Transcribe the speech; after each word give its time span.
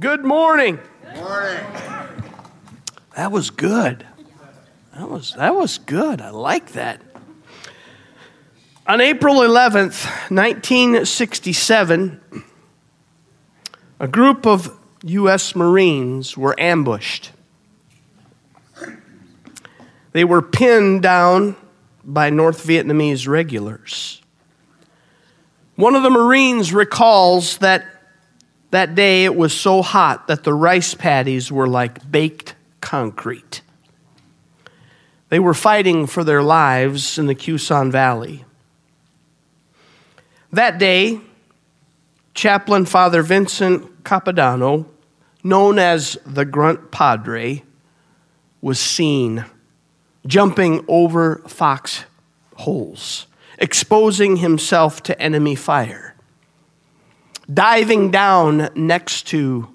Good 0.00 0.24
morning. 0.24 0.80
Morning. 1.14 1.64
That 3.14 3.30
was 3.30 3.50
good. 3.50 4.04
That 4.92 5.08
was 5.08 5.34
that 5.34 5.54
was 5.54 5.78
good. 5.78 6.20
I 6.20 6.30
like 6.30 6.72
that. 6.72 7.00
On 8.88 9.00
April 9.00 9.36
11th, 9.36 10.04
1967, 10.32 12.20
a 14.00 14.08
group 14.08 14.46
of 14.48 14.76
US 15.04 15.54
Marines 15.54 16.36
were 16.36 16.58
ambushed. 16.58 17.30
They 20.10 20.24
were 20.24 20.42
pinned 20.42 21.02
down 21.02 21.54
by 22.02 22.30
North 22.30 22.66
Vietnamese 22.66 23.28
regulars. 23.28 24.20
One 25.76 25.94
of 25.94 26.02
the 26.02 26.10
Marines 26.10 26.74
recalls 26.74 27.58
that 27.58 27.93
that 28.74 28.96
day 28.96 29.24
it 29.24 29.36
was 29.36 29.52
so 29.52 29.82
hot 29.82 30.26
that 30.26 30.42
the 30.42 30.52
rice 30.52 30.94
paddies 30.94 31.52
were 31.52 31.68
like 31.68 32.10
baked 32.10 32.56
concrete. 32.80 33.60
They 35.28 35.38
were 35.38 35.54
fighting 35.54 36.08
for 36.08 36.24
their 36.24 36.42
lives 36.42 37.16
in 37.16 37.26
the 37.26 37.36
Que 37.36 37.56
Son 37.56 37.92
Valley. 37.92 38.44
That 40.52 40.78
day, 40.78 41.20
Chaplain 42.34 42.84
Father 42.84 43.22
Vincent 43.22 44.02
Capodanno, 44.02 44.86
known 45.44 45.78
as 45.78 46.18
the 46.26 46.44
Grunt 46.44 46.90
Padre, 46.90 47.62
was 48.60 48.80
seen 48.80 49.44
jumping 50.26 50.84
over 50.88 51.42
fox 51.46 52.06
holes, 52.56 53.28
exposing 53.58 54.38
himself 54.38 55.00
to 55.04 55.20
enemy 55.20 55.54
fire 55.54 56.13
diving 57.52 58.10
down 58.10 58.68
next 58.74 59.26
to 59.28 59.68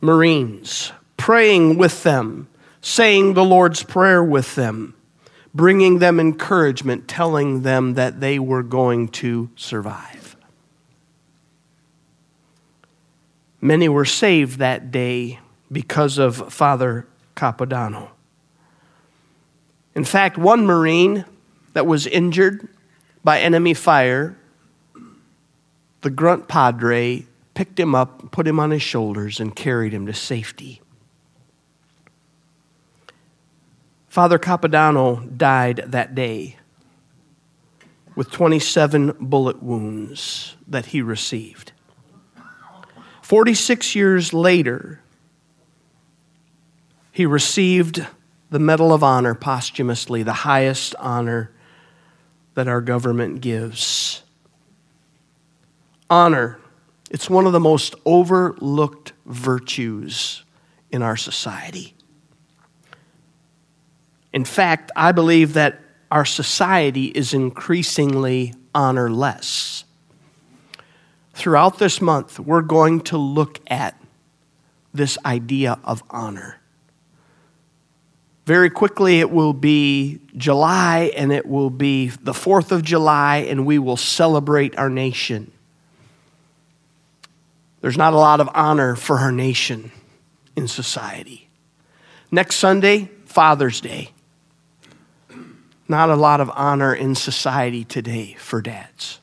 Marines, 0.00 0.92
praying 1.16 1.78
with 1.78 2.02
them, 2.02 2.48
saying 2.80 3.34
the 3.34 3.44
Lord's 3.44 3.82
Prayer 3.82 4.22
with 4.22 4.54
them, 4.54 4.94
bringing 5.54 5.98
them 5.98 6.20
encouragement, 6.20 7.08
telling 7.08 7.62
them 7.62 7.94
that 7.94 8.20
they 8.20 8.38
were 8.38 8.62
going 8.62 9.08
to 9.08 9.50
survive. 9.56 10.36
Many 13.60 13.88
were 13.88 14.04
saved 14.04 14.58
that 14.58 14.90
day 14.90 15.40
because 15.72 16.18
of 16.18 16.52
Father 16.52 17.06
Capodanno. 17.34 18.10
In 19.94 20.04
fact, 20.04 20.36
one 20.36 20.66
Marine 20.66 21.24
that 21.72 21.86
was 21.86 22.06
injured 22.06 22.68
by 23.22 23.40
enemy 23.40 23.72
fire 23.72 24.36
the 26.04 26.10
grunt 26.10 26.48
padre 26.48 27.24
picked 27.54 27.80
him 27.80 27.94
up, 27.94 28.30
put 28.30 28.46
him 28.46 28.60
on 28.60 28.70
his 28.70 28.82
shoulders, 28.82 29.40
and 29.40 29.56
carried 29.56 29.94
him 29.94 30.04
to 30.04 30.12
safety. 30.12 30.82
Father 34.06 34.38
Capodanno 34.38 35.34
died 35.38 35.82
that 35.86 36.14
day 36.14 36.56
with 38.14 38.30
27 38.30 39.16
bullet 39.18 39.62
wounds 39.62 40.56
that 40.68 40.86
he 40.86 41.00
received. 41.00 41.72
46 43.22 43.94
years 43.94 44.34
later, 44.34 45.00
he 47.12 47.24
received 47.24 48.06
the 48.50 48.58
Medal 48.58 48.92
of 48.92 49.02
Honor 49.02 49.34
posthumously, 49.34 50.22
the 50.22 50.34
highest 50.34 50.94
honor 50.98 51.50
that 52.52 52.68
our 52.68 52.82
government 52.82 53.40
gives 53.40 54.23
honor. 56.10 56.58
It's 57.10 57.30
one 57.30 57.46
of 57.46 57.52
the 57.52 57.60
most 57.60 57.94
overlooked 58.04 59.12
virtues 59.26 60.44
in 60.90 61.02
our 61.02 61.16
society. 61.16 61.94
In 64.32 64.44
fact, 64.44 64.90
I 64.96 65.12
believe 65.12 65.54
that 65.54 65.80
our 66.10 66.24
society 66.24 67.06
is 67.06 67.34
increasingly 67.34 68.54
honorless. 68.74 69.84
Throughout 71.34 71.78
this 71.78 72.00
month, 72.00 72.38
we're 72.38 72.62
going 72.62 73.00
to 73.02 73.18
look 73.18 73.60
at 73.68 74.00
this 74.92 75.18
idea 75.24 75.78
of 75.84 76.02
honor. 76.10 76.60
Very 78.46 78.70
quickly, 78.70 79.20
it 79.20 79.30
will 79.30 79.52
be 79.52 80.20
July, 80.36 81.12
and 81.16 81.32
it 81.32 81.46
will 81.46 81.70
be 81.70 82.08
the 82.08 82.32
4th 82.32 82.70
of 82.70 82.82
July, 82.82 83.38
and 83.38 83.64
we 83.64 83.78
will 83.78 83.96
celebrate 83.96 84.76
our 84.78 84.90
nation. 84.90 85.50
There's 87.84 87.98
not 87.98 88.14
a 88.14 88.16
lot 88.16 88.40
of 88.40 88.48
honor 88.54 88.96
for 88.96 89.18
her 89.18 89.30
nation 89.30 89.92
in 90.56 90.68
society. 90.68 91.50
Next 92.30 92.56
Sunday, 92.56 93.10
Father's 93.26 93.82
Day. 93.82 94.12
Not 95.86 96.08
a 96.08 96.16
lot 96.16 96.40
of 96.40 96.50
honor 96.54 96.94
in 96.94 97.14
society 97.14 97.84
today 97.84 98.36
for 98.38 98.62
dads. 98.62 99.20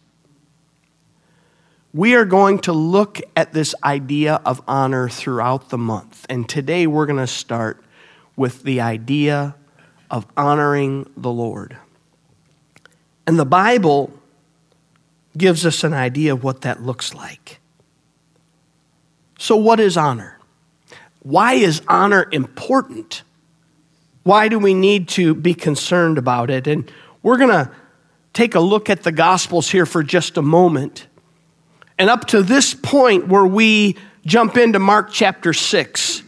We 1.91 2.13
are 2.13 2.23
going 2.23 2.59
to 2.59 2.71
look 2.71 3.19
at 3.35 3.51
this 3.51 3.73
idea 3.83 4.39
of 4.45 4.61
honor 4.67 5.09
throughout 5.09 5.69
the 5.69 5.79
month. 5.79 6.27
And 6.29 6.47
today 6.47 6.85
we're 6.85 7.07
going 7.07 7.17
to 7.17 7.25
start 7.25 7.83
with 8.35 8.61
the 8.61 8.79
idea 8.79 9.55
of 10.11 10.27
honoring 10.37 11.09
the 11.17 11.31
Lord. 11.31 11.77
And 13.25 13.39
the 13.39 13.43
Bible 13.45 14.13
gives 15.35 15.65
us 15.65 15.83
an 15.83 15.93
idea 15.93 16.33
of 16.33 16.43
what 16.43 16.61
that 16.61 16.83
looks 16.83 17.15
like. 17.15 17.57
So, 19.41 19.55
what 19.55 19.79
is 19.79 19.97
honor? 19.97 20.37
Why 21.23 21.53
is 21.53 21.81
honor 21.87 22.27
important? 22.31 23.23
Why 24.21 24.47
do 24.47 24.59
we 24.59 24.75
need 24.75 25.07
to 25.09 25.33
be 25.33 25.55
concerned 25.55 26.19
about 26.19 26.51
it? 26.51 26.67
And 26.67 26.91
we're 27.23 27.37
going 27.37 27.49
to 27.49 27.71
take 28.33 28.53
a 28.53 28.59
look 28.59 28.87
at 28.87 29.01
the 29.01 29.11
Gospels 29.11 29.71
here 29.71 29.87
for 29.87 30.03
just 30.03 30.37
a 30.37 30.43
moment. 30.43 31.07
And 31.97 32.07
up 32.07 32.25
to 32.27 32.43
this 32.43 32.75
point, 32.75 33.29
where 33.29 33.47
we 33.47 33.97
jump 34.27 34.57
into 34.57 34.77
Mark 34.77 35.09
chapter 35.11 35.53
6, 35.53 36.21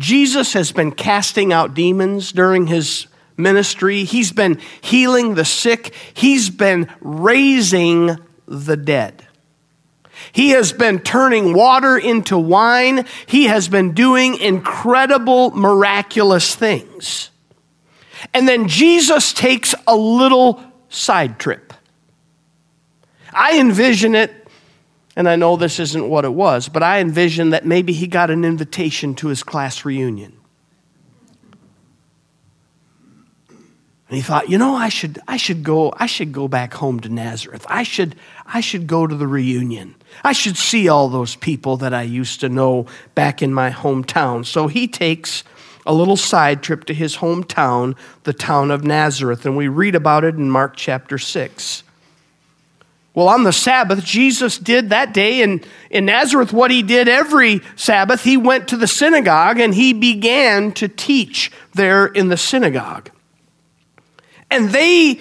Jesus 0.00 0.54
has 0.54 0.72
been 0.72 0.90
casting 0.90 1.52
out 1.52 1.72
demons 1.72 2.32
during 2.32 2.66
his 2.66 3.06
ministry, 3.36 4.02
he's 4.02 4.32
been 4.32 4.60
healing 4.80 5.36
the 5.36 5.44
sick, 5.44 5.94
he's 6.14 6.50
been 6.50 6.90
raising 7.00 8.18
the 8.48 8.76
dead. 8.76 9.23
He 10.32 10.50
has 10.50 10.72
been 10.72 10.98
turning 10.98 11.54
water 11.54 11.96
into 11.96 12.38
wine. 12.38 13.06
He 13.26 13.44
has 13.44 13.68
been 13.68 13.92
doing 13.92 14.36
incredible, 14.36 15.50
miraculous 15.50 16.54
things. 16.54 17.30
And 18.32 18.48
then 18.48 18.68
Jesus 18.68 19.32
takes 19.32 19.74
a 19.86 19.96
little 19.96 20.62
side 20.88 21.38
trip. 21.38 21.72
I 23.32 23.58
envision 23.58 24.14
it, 24.14 24.48
and 25.16 25.28
I 25.28 25.36
know 25.36 25.56
this 25.56 25.80
isn't 25.80 26.08
what 26.08 26.24
it 26.24 26.32
was, 26.32 26.68
but 26.68 26.82
I 26.82 27.00
envision 27.00 27.50
that 27.50 27.66
maybe 27.66 27.92
he 27.92 28.06
got 28.06 28.30
an 28.30 28.44
invitation 28.44 29.14
to 29.16 29.28
his 29.28 29.42
class 29.42 29.84
reunion. 29.84 30.36
And 34.14 34.22
he 34.22 34.24
thought, 34.24 34.48
you 34.48 34.58
know, 34.58 34.76
I 34.76 34.90
should, 34.90 35.18
I 35.26 35.36
should 35.36 35.64
go, 35.64 35.92
I 35.96 36.06
should 36.06 36.32
go 36.32 36.46
back 36.46 36.74
home 36.74 37.00
to 37.00 37.08
Nazareth. 37.08 37.66
I 37.68 37.82
should, 37.82 38.14
I 38.46 38.60
should 38.60 38.86
go 38.86 39.08
to 39.08 39.14
the 39.16 39.26
reunion. 39.26 39.96
I 40.22 40.30
should 40.30 40.56
see 40.56 40.88
all 40.88 41.08
those 41.08 41.34
people 41.34 41.78
that 41.78 41.92
I 41.92 42.02
used 42.02 42.38
to 42.38 42.48
know 42.48 42.86
back 43.16 43.42
in 43.42 43.52
my 43.52 43.72
hometown. 43.72 44.46
So 44.46 44.68
he 44.68 44.86
takes 44.86 45.42
a 45.84 45.92
little 45.92 46.16
side 46.16 46.62
trip 46.62 46.84
to 46.84 46.94
his 46.94 47.16
hometown, 47.16 47.96
the 48.22 48.32
town 48.32 48.70
of 48.70 48.84
Nazareth, 48.84 49.46
and 49.46 49.56
we 49.56 49.66
read 49.66 49.96
about 49.96 50.22
it 50.22 50.36
in 50.36 50.48
Mark 50.48 50.76
chapter 50.76 51.18
6. 51.18 51.82
Well, 53.14 53.26
on 53.26 53.42
the 53.42 53.52
Sabbath, 53.52 54.04
Jesus 54.04 54.58
did 54.58 54.90
that 54.90 55.12
day 55.12 55.42
in, 55.42 55.60
in 55.90 56.06
Nazareth 56.06 56.52
what 56.52 56.70
he 56.70 56.84
did 56.84 57.08
every 57.08 57.62
Sabbath. 57.74 58.22
He 58.22 58.36
went 58.36 58.68
to 58.68 58.76
the 58.76 58.86
synagogue 58.86 59.58
and 59.58 59.74
he 59.74 59.92
began 59.92 60.70
to 60.74 60.86
teach 60.86 61.50
there 61.72 62.06
in 62.06 62.28
the 62.28 62.36
synagogue. 62.36 63.10
And 64.54 64.70
they 64.70 65.20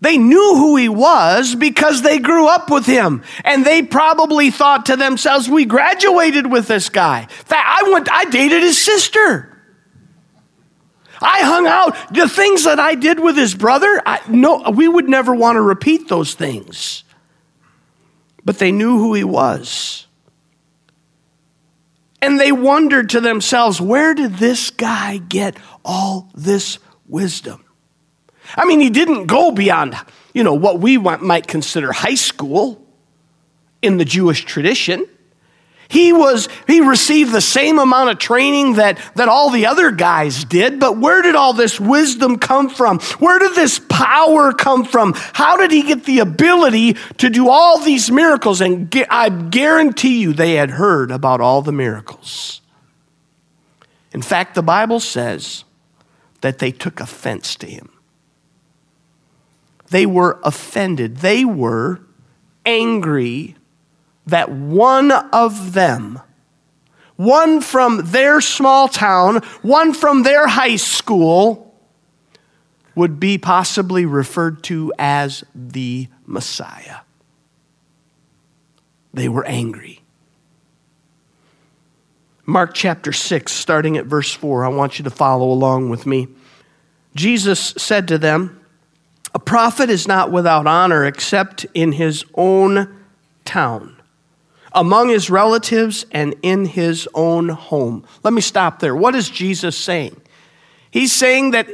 they 0.00 0.18
knew 0.18 0.56
who 0.56 0.76
he 0.76 0.88
was 0.88 1.54
because 1.54 2.02
they 2.02 2.18
grew 2.18 2.46
up 2.46 2.70
with 2.70 2.84
him. 2.84 3.22
And 3.42 3.64
they 3.64 3.82
probably 3.82 4.50
thought 4.50 4.86
to 4.86 4.96
themselves, 4.96 5.48
we 5.48 5.64
graduated 5.64 6.50
with 6.50 6.68
this 6.68 6.90
guy. 6.90 7.26
I 7.48 7.88
went, 7.90 8.10
I 8.12 8.26
dated 8.26 8.62
his 8.62 8.76
sister. 8.76 9.50
I 11.22 11.40
hung 11.40 11.66
out. 11.66 11.96
The 12.12 12.28
things 12.28 12.64
that 12.64 12.78
I 12.78 12.96
did 12.96 13.18
with 13.18 13.36
his 13.36 13.54
brother, 13.54 14.02
I, 14.04 14.20
no, 14.28 14.70
we 14.70 14.88
would 14.88 15.08
never 15.08 15.34
want 15.34 15.56
to 15.56 15.62
repeat 15.62 16.08
those 16.08 16.34
things. 16.34 17.04
But 18.44 18.58
they 18.58 18.72
knew 18.72 18.98
who 18.98 19.14
he 19.14 19.24
was. 19.24 20.06
And 22.20 22.38
they 22.38 22.52
wondered 22.52 23.08
to 23.10 23.22
themselves, 23.22 23.80
where 23.80 24.12
did 24.12 24.34
this 24.34 24.70
guy 24.70 25.16
get 25.16 25.56
all 25.82 26.30
this 26.34 26.78
wisdom? 27.06 27.63
I 28.56 28.64
mean, 28.64 28.80
he 28.80 28.90
didn't 28.90 29.26
go 29.26 29.50
beyond, 29.50 29.96
you 30.32 30.44
know, 30.44 30.54
what 30.54 30.80
we 30.80 30.98
might 30.98 31.46
consider 31.46 31.92
high 31.92 32.14
school 32.14 32.84
in 33.82 33.96
the 33.98 34.04
Jewish 34.04 34.44
tradition. 34.44 35.06
He 35.88 36.12
was 36.12 36.48
he 36.66 36.80
received 36.80 37.32
the 37.32 37.40
same 37.40 37.78
amount 37.78 38.10
of 38.10 38.18
training 38.18 38.74
that 38.74 38.98
that 39.16 39.28
all 39.28 39.50
the 39.50 39.66
other 39.66 39.90
guys 39.90 40.44
did, 40.44 40.80
but 40.80 40.98
where 40.98 41.22
did 41.22 41.34
all 41.34 41.52
this 41.52 41.78
wisdom 41.78 42.38
come 42.38 42.68
from? 42.68 42.98
Where 43.18 43.38
did 43.38 43.54
this 43.54 43.78
power 43.88 44.52
come 44.52 44.84
from? 44.84 45.12
How 45.14 45.56
did 45.56 45.70
he 45.70 45.82
get 45.82 46.04
the 46.04 46.20
ability 46.20 46.94
to 47.18 47.30
do 47.30 47.48
all 47.48 47.78
these 47.78 48.10
miracles 48.10 48.60
and 48.60 48.92
I 49.10 49.28
guarantee 49.28 50.20
you 50.20 50.32
they 50.32 50.54
had 50.54 50.70
heard 50.70 51.10
about 51.10 51.40
all 51.40 51.62
the 51.62 51.72
miracles. 51.72 52.60
In 54.12 54.22
fact, 54.22 54.54
the 54.54 54.62
Bible 54.62 55.00
says 55.00 55.64
that 56.40 56.58
they 56.58 56.70
took 56.70 57.00
offense 57.00 57.56
to 57.56 57.66
him. 57.66 57.93
They 59.94 60.06
were 60.06 60.40
offended. 60.42 61.18
They 61.18 61.44
were 61.44 62.00
angry 62.66 63.54
that 64.26 64.50
one 64.50 65.12
of 65.12 65.72
them, 65.72 66.18
one 67.14 67.60
from 67.60 68.00
their 68.06 68.40
small 68.40 68.88
town, 68.88 69.36
one 69.62 69.94
from 69.94 70.24
their 70.24 70.48
high 70.48 70.74
school, 70.74 71.76
would 72.96 73.20
be 73.20 73.38
possibly 73.38 74.04
referred 74.04 74.64
to 74.64 74.92
as 74.98 75.44
the 75.54 76.08
Messiah. 76.26 77.02
They 79.12 79.28
were 79.28 79.46
angry. 79.46 80.00
Mark 82.46 82.74
chapter 82.74 83.12
6, 83.12 83.52
starting 83.52 83.96
at 83.96 84.06
verse 84.06 84.32
4, 84.32 84.64
I 84.64 84.68
want 84.70 84.98
you 84.98 85.04
to 85.04 85.10
follow 85.10 85.52
along 85.52 85.88
with 85.88 86.04
me. 86.04 86.26
Jesus 87.14 87.74
said 87.76 88.08
to 88.08 88.18
them, 88.18 88.60
A 89.34 89.38
prophet 89.38 89.90
is 89.90 90.06
not 90.06 90.30
without 90.30 90.66
honor 90.66 91.04
except 91.04 91.66
in 91.74 91.92
his 91.92 92.24
own 92.34 93.04
town 93.44 93.96
among 94.74 95.08
his 95.08 95.30
relatives 95.30 96.04
and 96.10 96.34
in 96.42 96.66
his 96.66 97.08
own 97.14 97.48
home. 97.48 98.04
Let 98.22 98.32
me 98.32 98.40
stop 98.40 98.80
there. 98.80 98.94
What 98.94 99.14
is 99.14 99.30
Jesus 99.30 99.76
saying? 99.76 100.20
He's 100.90 101.12
saying 101.12 101.52
that 101.52 101.68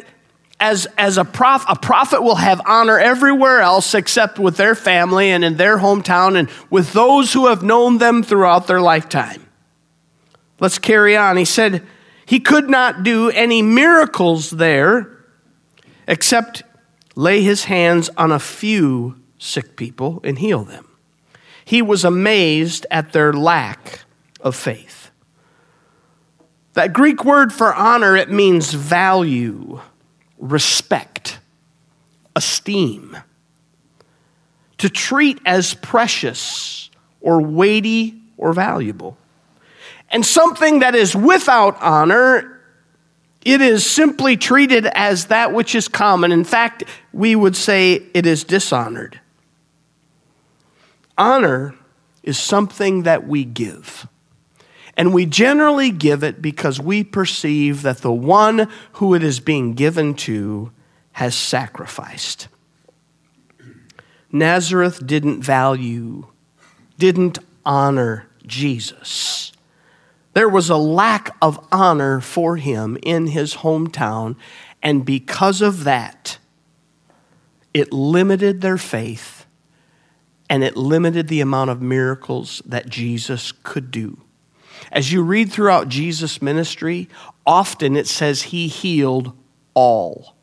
as, 0.60 0.86
as 0.98 1.16
a, 1.16 1.24
prof, 1.24 1.64
a 1.66 1.76
prophet 1.76 2.22
will 2.22 2.36
have 2.36 2.60
honor 2.66 2.98
everywhere 2.98 3.60
else 3.60 3.94
except 3.94 4.38
with 4.38 4.58
their 4.58 4.74
family 4.74 5.30
and 5.30 5.42
in 5.42 5.56
their 5.56 5.78
hometown 5.78 6.38
and 6.38 6.50
with 6.68 6.92
those 6.92 7.32
who 7.32 7.46
have 7.46 7.62
known 7.62 7.98
them 7.98 8.22
throughout 8.22 8.66
their 8.66 8.80
lifetime. 8.80 9.46
Let's 10.58 10.78
carry 10.78 11.16
on. 11.16 11.38
He 11.38 11.46
said 11.46 11.82
he 12.26 12.38
could 12.38 12.68
not 12.68 13.02
do 13.02 13.30
any 13.30 13.62
miracles 13.62 14.50
there 14.50 15.10
except 16.06 16.62
lay 17.20 17.42
his 17.42 17.64
hands 17.64 18.08
on 18.16 18.32
a 18.32 18.38
few 18.38 19.20
sick 19.38 19.76
people 19.76 20.20
and 20.24 20.38
heal 20.38 20.64
them 20.64 20.86
he 21.70 21.82
was 21.82 22.04
amazed 22.04 22.84
at 22.90 23.12
their 23.12 23.32
lack 23.32 24.00
of 24.40 24.56
faith. 24.56 25.12
That 26.72 26.92
Greek 26.92 27.24
word 27.24 27.52
for 27.52 27.72
honor, 27.72 28.16
it 28.16 28.28
means 28.28 28.72
value, 28.72 29.80
respect, 30.36 31.38
esteem. 32.34 33.16
To 34.78 34.88
treat 34.88 35.38
as 35.46 35.74
precious 35.74 36.90
or 37.20 37.40
weighty 37.40 38.20
or 38.36 38.52
valuable. 38.52 39.16
And 40.08 40.26
something 40.26 40.80
that 40.80 40.96
is 40.96 41.14
without 41.14 41.80
honor, 41.80 42.59
it 43.44 43.60
is 43.60 43.90
simply 43.90 44.36
treated 44.36 44.86
as 44.86 45.26
that 45.26 45.52
which 45.52 45.74
is 45.74 45.88
common. 45.88 46.32
In 46.32 46.44
fact, 46.44 46.84
we 47.12 47.34
would 47.34 47.56
say 47.56 48.02
it 48.12 48.26
is 48.26 48.44
dishonored. 48.44 49.20
Honor 51.16 51.74
is 52.22 52.38
something 52.38 53.04
that 53.04 53.26
we 53.26 53.44
give. 53.44 54.06
And 54.96 55.14
we 55.14 55.24
generally 55.24 55.90
give 55.90 56.22
it 56.22 56.42
because 56.42 56.78
we 56.78 57.02
perceive 57.02 57.82
that 57.82 57.98
the 57.98 58.12
one 58.12 58.68
who 58.94 59.14
it 59.14 59.22
is 59.22 59.40
being 59.40 59.72
given 59.72 60.14
to 60.14 60.72
has 61.12 61.34
sacrificed. 61.34 62.48
Nazareth 64.30 65.06
didn't 65.06 65.42
value, 65.42 66.26
didn't 66.98 67.38
honor 67.64 68.28
Jesus. 68.46 69.39
There 70.32 70.48
was 70.48 70.70
a 70.70 70.76
lack 70.76 71.36
of 71.42 71.64
honor 71.72 72.20
for 72.20 72.56
him 72.56 72.96
in 73.02 73.28
his 73.28 73.56
hometown, 73.56 74.36
and 74.82 75.04
because 75.04 75.60
of 75.60 75.84
that, 75.84 76.38
it 77.74 77.92
limited 77.92 78.60
their 78.60 78.78
faith 78.78 79.46
and 80.48 80.64
it 80.64 80.76
limited 80.76 81.28
the 81.28 81.40
amount 81.40 81.70
of 81.70 81.80
miracles 81.80 82.60
that 82.66 82.88
Jesus 82.88 83.52
could 83.62 83.92
do. 83.92 84.20
As 84.90 85.12
you 85.12 85.22
read 85.22 85.52
throughout 85.52 85.88
Jesus' 85.88 86.42
ministry, 86.42 87.08
often 87.46 87.96
it 87.96 88.08
says 88.08 88.42
he 88.42 88.66
healed 88.66 89.32
all. 89.74 90.34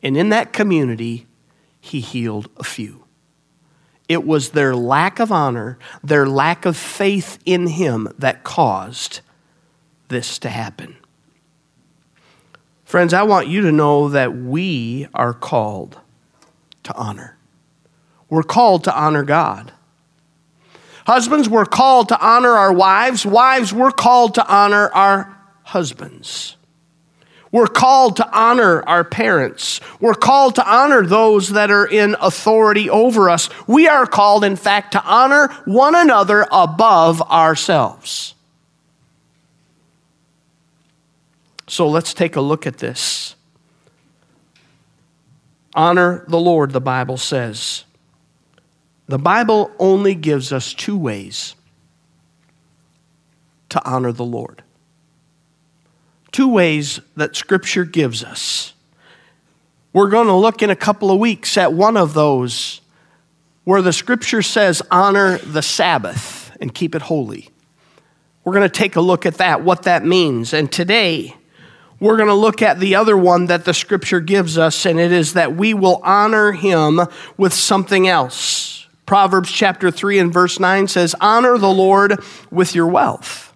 And 0.00 0.16
in 0.16 0.28
that 0.28 0.52
community, 0.52 1.26
he 1.80 2.00
healed 2.00 2.48
a 2.56 2.62
few. 2.62 3.01
It 4.08 4.26
was 4.26 4.50
their 4.50 4.74
lack 4.74 5.20
of 5.20 5.32
honor, 5.32 5.78
their 6.02 6.26
lack 6.26 6.64
of 6.64 6.76
faith 6.76 7.38
in 7.44 7.66
him 7.68 8.08
that 8.18 8.44
caused 8.44 9.20
this 10.08 10.38
to 10.40 10.48
happen. 10.48 10.96
Friends, 12.84 13.14
I 13.14 13.22
want 13.22 13.48
you 13.48 13.62
to 13.62 13.72
know 13.72 14.10
that 14.10 14.36
we 14.36 15.08
are 15.14 15.32
called 15.32 15.98
to 16.82 16.94
honor. 16.94 17.38
We're 18.28 18.42
called 18.42 18.84
to 18.84 18.94
honor 18.94 19.22
God. 19.22 19.72
Husbands, 21.06 21.48
we're 21.48 21.64
called 21.64 22.08
to 22.10 22.20
honor 22.20 22.50
our 22.50 22.72
wives. 22.72 23.24
Wives, 23.26 23.72
we're 23.72 23.90
called 23.90 24.34
to 24.34 24.46
honor 24.46 24.88
our 24.90 25.36
husbands. 25.64 26.56
We're 27.52 27.66
called 27.66 28.16
to 28.16 28.28
honor 28.32 28.82
our 28.84 29.04
parents. 29.04 29.80
We're 30.00 30.14
called 30.14 30.54
to 30.54 30.68
honor 30.68 31.04
those 31.04 31.50
that 31.50 31.70
are 31.70 31.86
in 31.86 32.16
authority 32.18 32.88
over 32.88 33.28
us. 33.28 33.50
We 33.68 33.86
are 33.86 34.06
called, 34.06 34.42
in 34.42 34.56
fact, 34.56 34.92
to 34.92 35.04
honor 35.04 35.48
one 35.66 35.94
another 35.94 36.46
above 36.50 37.20
ourselves. 37.22 38.34
So 41.68 41.88
let's 41.88 42.14
take 42.14 42.36
a 42.36 42.40
look 42.40 42.66
at 42.66 42.78
this. 42.78 43.34
Honor 45.74 46.24
the 46.28 46.40
Lord, 46.40 46.72
the 46.72 46.80
Bible 46.80 47.18
says. 47.18 47.84
The 49.08 49.18
Bible 49.18 49.70
only 49.78 50.14
gives 50.14 50.52
us 50.52 50.72
two 50.72 50.96
ways 50.96 51.54
to 53.68 53.84
honor 53.84 54.12
the 54.12 54.24
Lord. 54.24 54.62
Two 56.32 56.48
ways 56.48 57.00
that 57.16 57.36
Scripture 57.36 57.84
gives 57.84 58.24
us. 58.24 58.72
We're 59.92 60.08
going 60.08 60.26
to 60.26 60.34
look 60.34 60.62
in 60.62 60.70
a 60.70 60.76
couple 60.76 61.10
of 61.10 61.20
weeks 61.20 61.58
at 61.58 61.72
one 61.72 61.96
of 61.96 62.14
those 62.14 62.80
where 63.64 63.82
the 63.82 63.92
Scripture 63.92 64.42
says, 64.42 64.82
honor 64.90 65.38
the 65.38 65.62
Sabbath 65.62 66.56
and 66.60 66.74
keep 66.74 66.94
it 66.94 67.02
holy. 67.02 67.50
We're 68.44 68.54
going 68.54 68.68
to 68.68 68.74
take 68.74 68.96
a 68.96 69.00
look 69.00 69.26
at 69.26 69.34
that, 69.34 69.62
what 69.62 69.82
that 69.82 70.04
means. 70.04 70.52
And 70.52 70.72
today, 70.72 71.36
we're 72.00 72.16
going 72.16 72.28
to 72.28 72.34
look 72.34 72.62
at 72.62 72.80
the 72.80 72.96
other 72.96 73.16
one 73.16 73.46
that 73.46 73.64
the 73.64 73.74
Scripture 73.74 74.18
gives 74.18 74.58
us, 74.58 74.86
and 74.86 74.98
it 74.98 75.12
is 75.12 75.34
that 75.34 75.54
we 75.54 75.74
will 75.74 76.00
honor 76.02 76.50
Him 76.50 77.00
with 77.36 77.52
something 77.52 78.08
else. 78.08 78.88
Proverbs 79.06 79.52
chapter 79.52 79.90
3 79.90 80.18
and 80.18 80.32
verse 80.32 80.58
9 80.58 80.88
says, 80.88 81.14
Honor 81.20 81.58
the 81.58 81.70
Lord 81.70 82.18
with 82.50 82.74
your 82.74 82.88
wealth, 82.88 83.51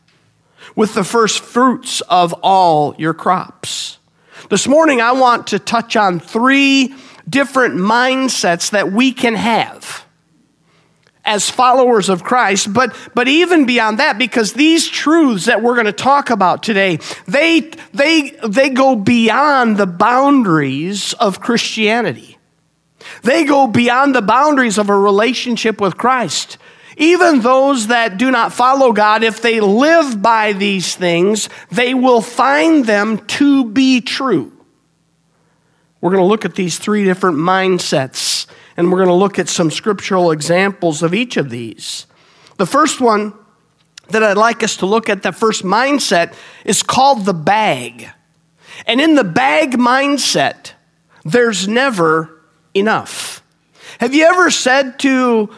with 0.76 0.94
the 0.94 1.02
first 1.02 1.40
fruits 1.40 2.02
of 2.02 2.32
all 2.42 2.94
your 2.98 3.14
crops. 3.14 3.98
This 4.50 4.68
morning, 4.68 5.00
I 5.00 5.12
want 5.12 5.48
to 5.48 5.58
touch 5.58 5.96
on 5.96 6.20
three 6.20 6.94
different 7.28 7.74
mindsets 7.74 8.70
that 8.70 8.92
we 8.92 9.12
can 9.12 9.34
have 9.34 10.06
as 11.24 11.50
followers 11.50 12.08
of 12.08 12.22
Christ, 12.22 12.72
but, 12.72 12.94
but 13.14 13.26
even 13.26 13.66
beyond 13.66 13.98
that, 13.98 14.16
because 14.16 14.52
these 14.52 14.86
truths 14.86 15.46
that 15.46 15.60
we're 15.60 15.74
going 15.74 15.86
to 15.86 15.92
talk 15.92 16.30
about 16.30 16.62
today, 16.62 17.00
they, 17.26 17.72
they, 17.92 18.30
they 18.46 18.68
go 18.70 18.94
beyond 18.94 19.76
the 19.76 19.88
boundaries 19.88 21.14
of 21.14 21.40
Christianity. 21.40 22.38
They 23.22 23.44
go 23.44 23.66
beyond 23.66 24.14
the 24.14 24.22
boundaries 24.22 24.78
of 24.78 24.88
a 24.88 24.96
relationship 24.96 25.80
with 25.80 25.96
Christ. 25.96 26.58
Even 26.96 27.40
those 27.40 27.88
that 27.88 28.16
do 28.16 28.30
not 28.30 28.52
follow 28.52 28.92
God, 28.92 29.22
if 29.22 29.42
they 29.42 29.60
live 29.60 30.22
by 30.22 30.54
these 30.54 30.96
things, 30.96 31.48
they 31.70 31.92
will 31.92 32.22
find 32.22 32.86
them 32.86 33.24
to 33.26 33.66
be 33.66 34.00
true. 34.00 34.52
We're 36.00 36.10
going 36.10 36.22
to 36.22 36.28
look 36.28 36.44
at 36.44 36.54
these 36.54 36.78
three 36.78 37.04
different 37.04 37.36
mindsets, 37.36 38.46
and 38.76 38.90
we're 38.90 38.98
going 38.98 39.08
to 39.08 39.14
look 39.14 39.38
at 39.38 39.48
some 39.48 39.70
scriptural 39.70 40.30
examples 40.30 41.02
of 41.02 41.12
each 41.12 41.36
of 41.36 41.50
these. 41.50 42.06
The 42.56 42.66
first 42.66 43.00
one 43.00 43.34
that 44.08 44.22
I'd 44.22 44.36
like 44.36 44.62
us 44.62 44.76
to 44.78 44.86
look 44.86 45.10
at, 45.10 45.22
the 45.22 45.32
first 45.32 45.64
mindset, 45.64 46.34
is 46.64 46.82
called 46.82 47.26
the 47.26 47.34
bag. 47.34 48.08
And 48.86 49.00
in 49.00 49.16
the 49.16 49.24
bag 49.24 49.72
mindset, 49.72 50.72
there's 51.24 51.66
never 51.66 52.42
enough. 52.72 53.42
Have 53.98 54.14
you 54.14 54.24
ever 54.24 54.50
said 54.50 54.98
to 55.00 55.50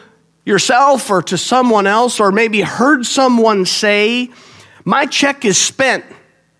yourself 0.49 1.11
or 1.11 1.21
to 1.21 1.37
someone 1.37 1.85
else, 1.85 2.19
or 2.19 2.31
maybe 2.31 2.61
heard 2.61 3.05
someone 3.05 3.65
say, 3.65 4.29
My 4.83 5.05
check 5.05 5.45
is 5.45 5.57
spent 5.57 6.03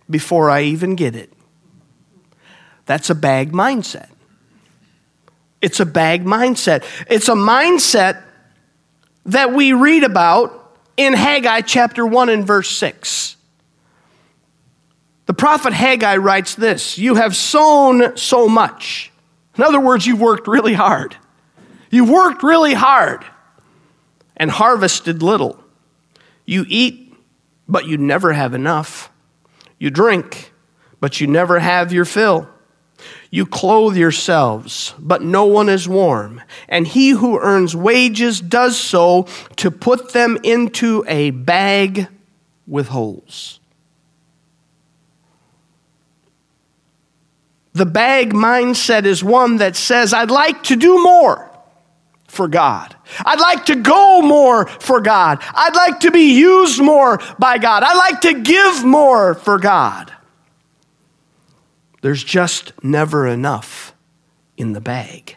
before 0.09 0.49
I 0.49 0.61
even 0.61 0.95
get 0.95 1.15
it. 1.15 1.33
That's 2.85 3.09
a 3.09 3.15
bag 3.15 3.51
mindset. 3.51 4.09
It's 5.59 5.79
a 5.79 5.85
bag 5.85 6.23
mindset. 6.23 6.85
It's 7.09 7.27
a 7.27 7.33
mindset 7.33 8.21
that 9.25 9.53
we 9.53 9.73
read 9.73 10.03
about 10.03 10.77
in 10.95 11.13
Haggai 11.13 11.61
chapter 11.61 12.05
1 12.05 12.29
and 12.29 12.45
verse 12.45 12.69
6. 12.69 13.37
The 15.25 15.33
prophet 15.33 15.73
Haggai 15.73 16.17
writes 16.17 16.53
this 16.53 16.97
You 16.99 17.15
have 17.15 17.35
sown 17.35 18.15
so 18.17 18.47
much. 18.47 19.11
In 19.57 19.63
other 19.63 19.79
words, 19.79 20.05
you've 20.05 20.21
worked 20.21 20.47
really 20.47 20.73
hard. 20.73 21.17
You've 21.89 22.09
worked 22.09 22.43
really 22.43 22.75
hard 22.75 23.25
and 24.39 24.49
harvested 24.49 25.21
little. 25.21 25.61
You 26.45 26.65
eat, 26.67 27.13
but 27.67 27.85
you 27.85 27.97
never 27.97 28.33
have 28.33 28.53
enough. 28.53 29.11
You 29.77 29.91
drink, 29.91 30.53
but 30.99 31.21
you 31.21 31.27
never 31.27 31.59
have 31.59 31.93
your 31.93 32.05
fill. 32.05 32.49
You 33.29 33.45
clothe 33.45 33.95
yourselves, 33.95 34.95
but 34.97 35.21
no 35.21 35.45
one 35.45 35.69
is 35.69 35.87
warm. 35.87 36.41
And 36.67 36.87
he 36.87 37.11
who 37.11 37.39
earns 37.39 37.75
wages 37.75 38.41
does 38.41 38.77
so 38.77 39.27
to 39.57 39.69
put 39.69 40.13
them 40.13 40.37
into 40.43 41.05
a 41.07 41.29
bag 41.31 42.07
with 42.65 42.87
holes. 42.87 43.59
The 47.73 47.85
bag 47.85 48.33
mindset 48.33 49.05
is 49.05 49.23
one 49.23 49.57
that 49.57 49.75
says, 49.75 50.11
I'd 50.11 50.31
like 50.31 50.63
to 50.63 50.75
do 50.75 51.01
more 51.01 51.48
for 52.29 52.47
God. 52.47 52.95
I'd 53.25 53.39
like 53.39 53.65
to 53.65 53.75
go 53.75 54.21
more 54.21 54.67
for 54.67 55.01
God. 55.01 55.39
I'd 55.53 55.75
like 55.75 56.01
to 56.01 56.11
be 56.11 56.37
used 56.37 56.81
more 56.81 57.19
by 57.37 57.57
God. 57.57 57.83
I'd 57.83 57.97
like 57.97 58.21
to 58.21 58.41
give 58.41 58.85
more 58.85 59.33
for 59.35 59.57
God. 59.57 60.13
There's 62.01 62.23
just 62.23 62.71
never 62.83 63.27
enough 63.27 63.93
in 64.55 64.73
the 64.73 64.81
bag. 64.81 65.35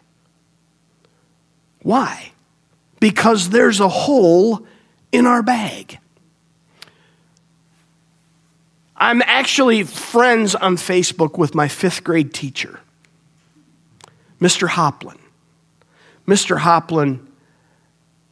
Why? 1.83 2.33
Because 3.01 3.51
there's 3.51 3.81
a 3.81 3.89
hole 3.89 4.65
in 5.11 5.27
our 5.27 5.43
bag. 5.43 5.99
I'm 8.97 9.23
actually 9.23 9.83
friends 9.83 10.55
on 10.55 10.77
Facebook 10.77 11.37
with 11.37 11.57
my 11.57 11.67
fifth 11.67 12.05
grade 12.05 12.33
teacher, 12.33 12.79
Mr. 14.41 14.69
Hoplin. 14.69 15.19
Mr. 16.27 16.59
Hoplin 16.59 17.27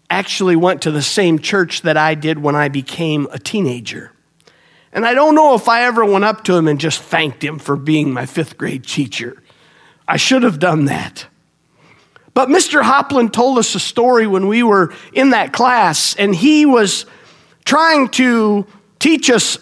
actually 0.09 0.57
went 0.57 0.83
to 0.83 0.91
the 0.91 1.03
same 1.03 1.39
church 1.39 1.83
that 1.83 1.97
I 1.97 2.15
did 2.15 2.39
when 2.39 2.57
I 2.57 2.69
became 2.69 3.29
a 3.31 3.39
teenager. 3.39 4.13
And 4.93 5.07
I 5.07 5.15
don't 5.15 5.35
know 5.35 5.55
if 5.55 5.69
I 5.69 5.85
ever 5.85 6.05
went 6.05 6.25
up 6.25 6.43
to 6.45 6.57
him 6.57 6.67
and 6.67 6.81
just 6.81 7.01
thanked 7.01 7.45
him 7.45 7.59
for 7.59 7.77
being 7.77 8.13
my 8.13 8.27
fifth 8.27 8.59
grade 8.59 8.85
teacher. 8.85 9.41
I 10.09 10.17
should 10.17 10.43
have 10.43 10.59
done 10.59 10.87
that. 10.87 11.27
But 12.35 12.49
Mr. 12.49 12.83
Hoplin 12.83 13.33
told 13.33 13.59
us 13.59 13.75
a 13.75 13.81
story 13.81 14.27
when 14.27 14.49
we 14.49 14.63
were 14.63 14.93
in 15.13 15.31
that 15.31 15.53
class, 15.53 16.17
and 16.17 16.35
he 16.35 16.67
was 16.67 17.07
trying 17.65 18.09
to 18.09 18.67
teach 18.99 19.31
us 19.31 19.59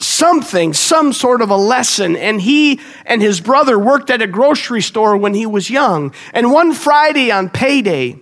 something, 0.00 0.72
some 0.72 1.12
sort 1.12 1.42
of 1.42 1.50
a 1.50 1.56
lesson. 1.56 2.16
And 2.16 2.40
he 2.40 2.80
and 3.06 3.22
his 3.22 3.40
brother 3.40 3.78
worked 3.78 4.10
at 4.10 4.22
a 4.22 4.26
grocery 4.26 4.82
store 4.82 5.16
when 5.16 5.34
he 5.34 5.46
was 5.46 5.70
young. 5.70 6.12
And 6.32 6.50
one 6.50 6.72
Friday 6.72 7.30
on 7.30 7.48
payday, 7.50 8.18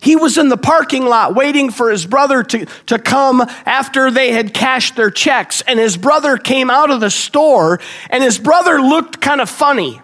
he 0.00 0.16
was 0.16 0.36
in 0.36 0.48
the 0.48 0.56
parking 0.56 1.04
lot 1.04 1.34
waiting 1.34 1.70
for 1.70 1.90
his 1.90 2.06
brother 2.06 2.42
to, 2.42 2.66
to 2.86 2.98
come 2.98 3.40
after 3.66 4.10
they 4.10 4.32
had 4.32 4.52
cashed 4.52 4.96
their 4.96 5.10
checks. 5.10 5.62
And 5.62 5.78
his 5.78 5.96
brother 5.96 6.36
came 6.36 6.70
out 6.70 6.90
of 6.90 7.00
the 7.00 7.10
store, 7.10 7.80
and 8.10 8.22
his 8.22 8.38
brother 8.38 8.80
looked 8.80 9.20
kind 9.20 9.40
of 9.40 9.48
funny 9.48 10.00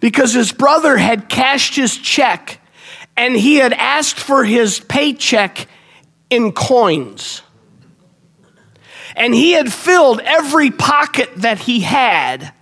because 0.00 0.32
his 0.32 0.52
brother 0.52 0.96
had 0.96 1.28
cashed 1.28 1.76
his 1.76 1.96
check 1.96 2.60
and 3.16 3.34
he 3.34 3.56
had 3.56 3.72
asked 3.72 4.18
for 4.18 4.44
his 4.44 4.78
paycheck 4.78 5.68
in 6.28 6.52
coins 6.52 7.42
and 9.16 9.34
he 9.34 9.52
had 9.52 9.72
filled 9.72 10.20
every 10.20 10.70
pocket 10.70 11.30
that 11.36 11.58
he 11.60 11.80
had 11.80 12.52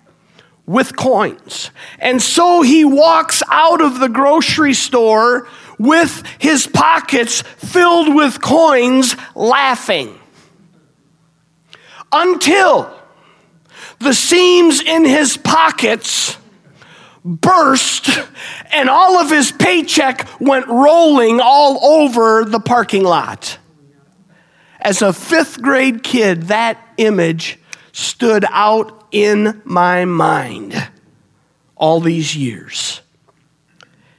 with 0.64 0.96
coins. 0.96 1.70
And 1.98 2.22
so 2.22 2.62
he 2.62 2.84
walks 2.84 3.42
out 3.50 3.82
of 3.82 3.98
the 3.98 4.08
grocery 4.08 4.72
store 4.72 5.48
with 5.78 6.22
his 6.38 6.66
pockets 6.66 7.42
filled 7.42 8.14
with 8.14 8.40
coins, 8.40 9.16
laughing. 9.34 10.18
Until 12.12 12.96
the 13.98 14.14
seams 14.14 14.80
in 14.80 15.04
his 15.04 15.36
pockets 15.36 16.38
burst 17.24 18.08
and 18.70 18.88
all 18.88 19.18
of 19.18 19.30
his 19.30 19.50
paycheck 19.50 20.28
went 20.40 20.68
rolling 20.68 21.40
all 21.40 21.84
over 21.84 22.44
the 22.44 22.60
parking 22.60 23.02
lot. 23.02 23.58
As 24.84 25.00
a 25.00 25.14
fifth 25.14 25.62
grade 25.62 26.02
kid, 26.02 26.44
that 26.44 26.78
image 26.98 27.58
stood 27.92 28.44
out 28.50 29.06
in 29.10 29.62
my 29.64 30.04
mind 30.04 30.90
all 31.74 32.00
these 32.00 32.36
years. 32.36 33.00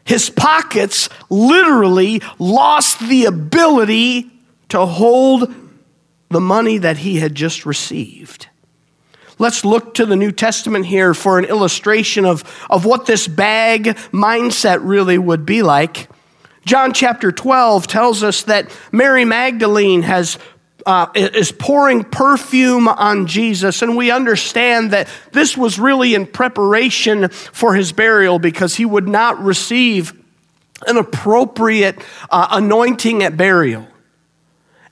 His 0.03 0.31
pockets 0.31 1.07
literally 1.29 2.21
lost 2.39 2.99
the 2.99 3.25
ability 3.25 4.31
to 4.69 4.85
hold 4.87 5.53
the 6.29 6.41
money 6.41 6.79
that 6.79 6.97
he 6.97 7.19
had 7.19 7.35
just 7.35 7.65
received. 7.65 8.47
Let's 9.37 9.65
look 9.65 9.93
to 9.95 10.05
the 10.05 10.15
New 10.15 10.31
Testament 10.31 10.85
here 10.87 11.13
for 11.13 11.37
an 11.37 11.45
illustration 11.45 12.25
of, 12.25 12.43
of 12.69 12.85
what 12.85 13.05
this 13.05 13.27
bag 13.27 13.85
mindset 14.11 14.79
really 14.81 15.17
would 15.17 15.45
be 15.45 15.61
like. 15.61 16.09
John 16.65 16.93
chapter 16.93 17.31
12 17.31 17.85
tells 17.85 18.23
us 18.23 18.43
that 18.43 18.75
Mary 18.91 19.25
Magdalene 19.25 20.01
has 20.01 20.39
uh, 20.85 21.07
is 21.15 21.51
pouring 21.51 22.03
perfume 22.03 22.87
on 22.87 23.27
Jesus. 23.27 23.81
And 23.81 23.97
we 23.97 24.11
understand 24.11 24.91
that 24.91 25.07
this 25.31 25.57
was 25.57 25.79
really 25.79 26.13
in 26.13 26.27
preparation 26.27 27.29
for 27.29 27.73
his 27.73 27.91
burial 27.91 28.39
because 28.39 28.75
he 28.75 28.85
would 28.85 29.07
not 29.07 29.41
receive 29.41 30.13
an 30.87 30.97
appropriate 30.97 31.99
uh, 32.29 32.47
anointing 32.51 33.23
at 33.23 33.35
burial. 33.35 33.87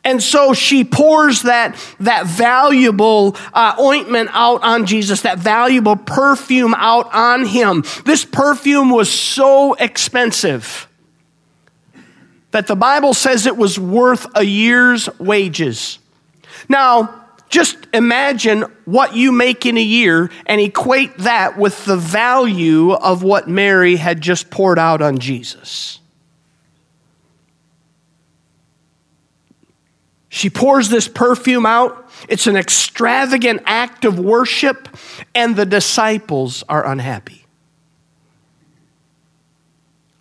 And 0.06 0.22
so 0.22 0.54
she 0.54 0.84
pours 0.84 1.44
that, 1.44 1.78
that 2.02 2.26
valuable 2.26 3.38
uh, 3.54 3.76
ointment 3.80 4.30
out 4.34 4.62
on 4.64 4.86
Jesus, 4.86 5.22
that 5.22 5.40
valuable 5.40 5.96
perfume 5.96 6.74
out 6.78 7.14
on 7.14 7.46
him. 7.46 7.86
This 8.04 8.26
perfume 8.26 8.90
was 8.90 9.10
so 9.10 9.74
expensive 9.76 10.90
that 12.54 12.68
the 12.68 12.76
Bible 12.76 13.16
says 13.16 13.48
it 13.48 13.58
was 13.58 13.80
worth 13.80 14.28
a 14.36 14.44
year's 14.44 15.10
wages. 15.20 15.98
Now, 16.70 17.26
just 17.50 17.78
imagine 17.94 18.62
what 18.86 19.16
you 19.16 19.32
make 19.32 19.66
in 19.66 19.76
a 19.76 19.82
year 19.82 20.30
and 20.46 20.62
equate 20.62 21.18
that 21.18 21.58
with 21.58 21.84
the 21.86 21.98
value 21.98 22.92
of 22.94 23.24
what 23.24 23.50
Mary 23.50 23.96
had 23.96 24.22
just 24.22 24.52
poured 24.52 24.78
out 24.78 25.02
on 25.02 25.18
Jesus. 25.18 26.00
She 30.30 30.52
pours 30.52 30.90
this 30.90 31.08
perfume 31.08 31.66
out. 31.66 32.08
It's 32.30 32.46
an 32.46 32.56
extravagant 32.56 33.64
act 33.66 34.06
of 34.06 34.20
worship, 34.20 34.88
and 35.34 35.56
the 35.56 35.66
disciples 35.66 36.64
are 36.70 36.86
unhappy. 36.86 37.43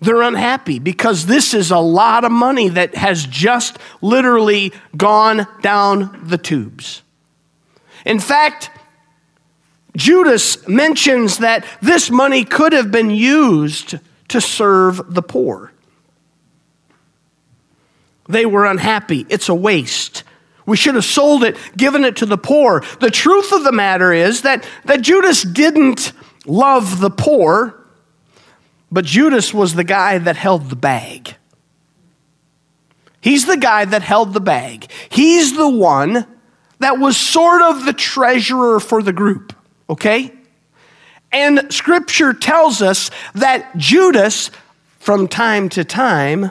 They're 0.02 0.22
unhappy 0.22 0.80
because 0.80 1.26
this 1.26 1.54
is 1.54 1.70
a 1.70 1.78
lot 1.78 2.24
of 2.24 2.32
money 2.32 2.68
that 2.68 2.96
has 2.96 3.24
just 3.24 3.78
literally 4.00 4.72
gone 4.96 5.46
down 5.60 6.22
the 6.24 6.36
tubes. 6.36 7.02
In 8.04 8.18
fact, 8.18 8.68
Judas 9.96 10.66
mentions 10.66 11.38
that 11.38 11.64
this 11.80 12.10
money 12.10 12.44
could 12.44 12.72
have 12.72 12.90
been 12.90 13.10
used 13.10 14.00
to 14.26 14.40
serve 14.40 15.14
the 15.14 15.22
poor. 15.22 15.72
They 18.28 18.44
were 18.44 18.66
unhappy. 18.66 19.24
It's 19.28 19.48
a 19.48 19.54
waste. 19.54 20.24
We 20.66 20.76
should 20.76 20.96
have 20.96 21.04
sold 21.04 21.44
it, 21.44 21.56
given 21.76 22.02
it 22.04 22.16
to 22.16 22.26
the 22.26 22.38
poor. 22.38 22.82
The 22.98 23.10
truth 23.10 23.52
of 23.52 23.62
the 23.62 23.72
matter 23.72 24.12
is 24.12 24.42
that, 24.42 24.68
that 24.84 25.02
Judas 25.02 25.42
didn't 25.42 26.12
love 26.44 26.98
the 26.98 27.10
poor. 27.10 27.81
But 28.92 29.06
Judas 29.06 29.54
was 29.54 29.74
the 29.74 29.84
guy 29.84 30.18
that 30.18 30.36
held 30.36 30.68
the 30.68 30.76
bag. 30.76 31.36
He's 33.22 33.46
the 33.46 33.56
guy 33.56 33.86
that 33.86 34.02
held 34.02 34.34
the 34.34 34.40
bag. 34.40 34.90
He's 35.08 35.56
the 35.56 35.68
one 35.68 36.26
that 36.80 36.98
was 36.98 37.16
sort 37.16 37.62
of 37.62 37.86
the 37.86 37.94
treasurer 37.94 38.80
for 38.80 39.02
the 39.02 39.12
group, 39.12 39.56
okay? 39.88 40.34
And 41.32 41.72
scripture 41.72 42.34
tells 42.34 42.82
us 42.82 43.10
that 43.34 43.74
Judas, 43.78 44.50
from 44.98 45.26
time 45.26 45.70
to 45.70 45.84
time, 45.84 46.50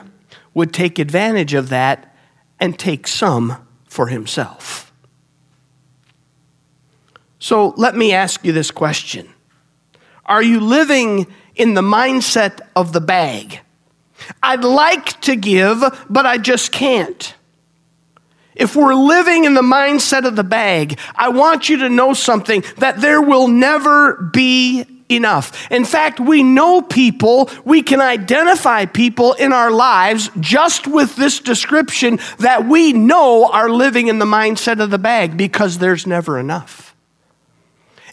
would 0.52 0.72
take 0.72 0.98
advantage 0.98 1.54
of 1.54 1.68
that 1.68 2.16
and 2.58 2.76
take 2.76 3.06
some 3.06 3.64
for 3.86 4.08
himself. 4.08 4.92
So 7.38 7.74
let 7.76 7.94
me 7.94 8.12
ask 8.12 8.44
you 8.44 8.52
this 8.52 8.72
question 8.72 9.28
Are 10.26 10.42
you 10.42 10.58
living 10.58 11.26
in 11.54 11.74
the 11.74 11.82
mindset 11.82 12.60
of 12.74 12.92
the 12.92 13.00
bag? 13.00 13.60
I'd 14.42 14.64
like 14.64 15.20
to 15.22 15.36
give, 15.36 15.82
but 16.08 16.26
I 16.26 16.38
just 16.38 16.72
can't. 16.72 17.34
If 18.54 18.76
we're 18.76 18.94
living 18.94 19.44
in 19.44 19.54
the 19.54 19.62
mindset 19.62 20.26
of 20.26 20.36
the 20.36 20.44
bag, 20.44 20.98
I 21.14 21.30
want 21.30 21.68
you 21.68 21.78
to 21.78 21.88
know 21.88 22.12
something 22.12 22.62
that 22.76 23.00
there 23.00 23.22
will 23.22 23.48
never 23.48 24.30
be 24.32 24.86
enough. 25.08 25.70
In 25.70 25.84
fact, 25.84 26.20
we 26.20 26.42
know 26.42 26.82
people, 26.82 27.50
we 27.64 27.82
can 27.82 28.00
identify 28.00 28.84
people 28.84 29.32
in 29.34 29.52
our 29.52 29.70
lives 29.70 30.30
just 30.40 30.86
with 30.86 31.16
this 31.16 31.40
description 31.40 32.18
that 32.38 32.66
we 32.66 32.92
know 32.92 33.50
are 33.50 33.70
living 33.70 34.08
in 34.08 34.18
the 34.18 34.24
mindset 34.26 34.80
of 34.80 34.90
the 34.90 34.98
bag 34.98 35.36
because 35.36 35.78
there's 35.78 36.06
never 36.06 36.38
enough. 36.38 36.94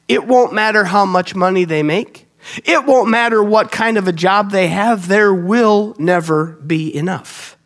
It 0.07 0.25
won't 0.25 0.53
matter 0.53 0.85
how 0.85 1.05
much 1.05 1.35
money 1.35 1.65
they 1.65 1.83
make. 1.83 2.25
It 2.63 2.85
won't 2.85 3.09
matter 3.09 3.43
what 3.43 3.71
kind 3.71 3.97
of 3.97 4.07
a 4.07 4.13
job 4.13 4.51
they 4.51 4.67
have, 4.69 5.07
there 5.07 5.33
will 5.33 5.95
never 5.97 6.57
be 6.65 6.95
enough. 6.95 7.57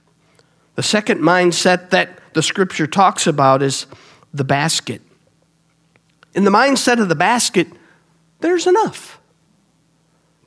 The 0.76 0.84
second 0.84 1.22
mindset 1.22 1.92
that 1.92 2.20
the 2.34 2.42
scripture 2.42 2.88
talks 2.88 3.28
about 3.28 3.62
is 3.62 3.86
the 4.34 4.44
basket. 4.44 5.02
In 6.34 6.44
the 6.44 6.52
mindset 6.52 7.00
of 7.00 7.10
the 7.10 7.16
basket, 7.16 7.68
there's 8.40 8.66
enough. 8.66 9.20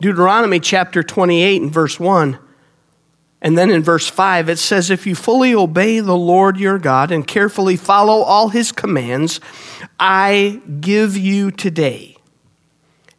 Deuteronomy 0.00 0.60
chapter 0.60 1.02
28 1.02 1.62
and 1.62 1.72
verse 1.72 1.98
1. 2.00 2.38
And 3.40 3.56
then 3.56 3.70
in 3.70 3.82
verse 3.82 4.08
5, 4.08 4.48
it 4.48 4.58
says, 4.58 4.90
If 4.90 5.06
you 5.06 5.14
fully 5.14 5.54
obey 5.54 6.00
the 6.00 6.16
Lord 6.16 6.58
your 6.58 6.78
God 6.78 7.12
and 7.12 7.26
carefully 7.26 7.76
follow 7.76 8.22
all 8.22 8.48
his 8.48 8.72
commands, 8.72 9.40
I 10.00 10.60
give 10.80 11.16
you 11.16 11.50
today. 11.50 12.15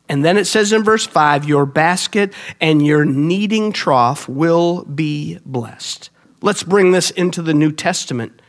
And 0.10 0.24
then 0.24 0.38
it 0.38 0.46
says 0.46 0.72
in 0.72 0.84
verse 0.84 1.06
5, 1.06 1.46
Your 1.46 1.66
basket 1.66 2.34
and 2.62 2.86
your 2.86 3.06
kneading 3.06 3.74
trough 3.74 4.28
will 4.30 4.84
be 4.86 5.40
blessed. 5.46 6.10
Let's 6.42 6.64
bring 6.64 6.92
this 6.92 7.12
into 7.12 7.42
the 7.42 7.54
New 7.54 7.72
Testament. 7.72 8.42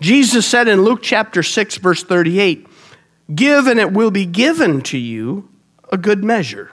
Jesus 0.00 0.46
said 0.46 0.66
in 0.66 0.82
Luke 0.82 1.00
chapter 1.02 1.42
6, 1.42 1.76
verse 1.76 2.02
38, 2.02 2.66
Give 3.34 3.66
and 3.66 3.78
it 3.78 3.92
will 3.92 4.10
be 4.10 4.26
given 4.26 4.82
to 4.82 4.98
you 4.98 5.48
a 5.90 5.96
good 5.96 6.24
measure 6.24 6.72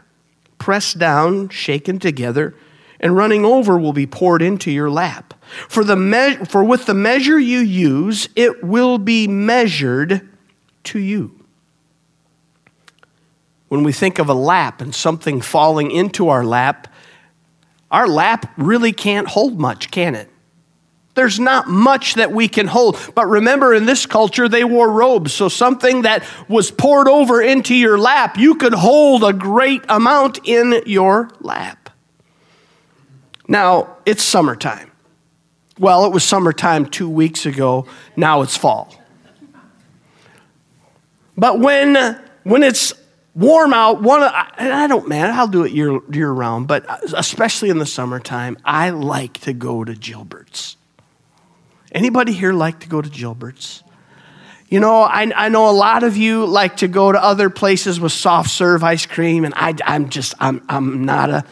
pressed 0.62 1.00
down, 1.00 1.50
shaken 1.50 1.98
together, 1.98 2.55
and 3.00 3.17
running 3.17 3.43
over 3.43 3.79
will 3.79 3.93
be 3.93 4.05
poured 4.05 4.43
into 4.43 4.69
your 4.69 4.91
lap. 4.91 5.33
For, 5.67 5.83
the 5.83 5.95
me- 5.95 6.45
for 6.45 6.63
with 6.63 6.86
the 6.86 6.93
measure 6.93 7.39
you 7.39 7.60
use, 7.60 8.29
it 8.36 8.63
will 8.63 9.00
be 9.00 9.27
measured 9.27 10.29
to 10.83 11.00
you. 11.00 11.40
When 13.71 13.83
we 13.83 13.93
think 13.93 14.19
of 14.19 14.27
a 14.27 14.33
lap 14.33 14.81
and 14.81 14.93
something 14.93 15.39
falling 15.39 15.91
into 15.91 16.27
our 16.27 16.43
lap, 16.43 16.93
our 17.89 18.05
lap 18.05 18.51
really 18.57 18.91
can't 18.91 19.29
hold 19.29 19.57
much, 19.57 19.89
can 19.91 20.13
it? 20.13 20.29
There's 21.13 21.39
not 21.39 21.69
much 21.69 22.15
that 22.15 22.33
we 22.33 22.49
can 22.49 22.67
hold. 22.67 22.99
But 23.15 23.27
remember, 23.27 23.73
in 23.73 23.85
this 23.85 24.05
culture, 24.05 24.49
they 24.49 24.65
wore 24.65 24.91
robes. 24.91 25.31
So 25.31 25.47
something 25.47 26.01
that 26.01 26.25
was 26.49 26.69
poured 26.69 27.07
over 27.07 27.41
into 27.41 27.73
your 27.73 27.97
lap, 27.97 28.37
you 28.37 28.55
could 28.55 28.73
hold 28.73 29.23
a 29.23 29.31
great 29.31 29.83
amount 29.87 30.39
in 30.43 30.83
your 30.85 31.29
lap. 31.39 31.91
Now, 33.47 33.95
it's 34.05 34.21
summertime. 34.21 34.91
Well, 35.79 36.03
it 36.03 36.11
was 36.11 36.25
summertime 36.25 36.87
two 36.87 37.09
weeks 37.09 37.45
ago. 37.45 37.85
Now 38.17 38.41
it's 38.41 38.57
fall. 38.57 38.93
But 41.37 41.61
when, 41.61 42.21
when 42.43 42.63
it's 42.63 42.93
warm 43.35 43.73
out, 43.73 44.01
one, 44.01 44.23
of 44.23 44.31
I 44.33 44.88
don't, 44.88 45.08
man, 45.08 45.32
I'll 45.34 45.47
do 45.47 45.63
it 45.63 45.71
year, 45.71 45.99
year 46.12 46.32
round, 46.32 46.67
but 46.67 46.89
uh, 46.89 46.97
especially 47.15 47.69
in 47.69 47.77
the 47.77 47.86
summertime, 47.86 48.58
I 48.65 48.89
like 48.89 49.39
to 49.41 49.53
go 49.53 49.84
to 49.84 49.95
Gilbert's. 49.95 50.77
Anybody 51.91 52.32
here 52.32 52.53
like 52.53 52.79
to 52.82 52.89
go 52.89 53.01
to 53.01 53.10
Gilbert's? 53.10 53.84
You 54.69 54.79
know, 54.79 55.01
I, 55.01 55.29
I 55.36 55.49
know 55.49 55.69
a 55.69 55.71
lot 55.71 56.03
of 56.03 56.15
you 56.15 56.45
like 56.45 56.77
to 56.77 56.88
go 56.88 57.12
to 57.12 57.21
other 57.21 57.49
places 57.49 57.99
with 57.99 58.13
soft 58.13 58.49
serve 58.49 58.84
ice 58.84 59.06
cream, 59.06 59.43
and 59.43 59.53
I, 59.58 59.75
I'm 59.86 60.10
just, 60.10 60.34
I'm, 60.39 60.63
I'm 60.69 61.03
not 61.03 61.29
a, 61.29 61.43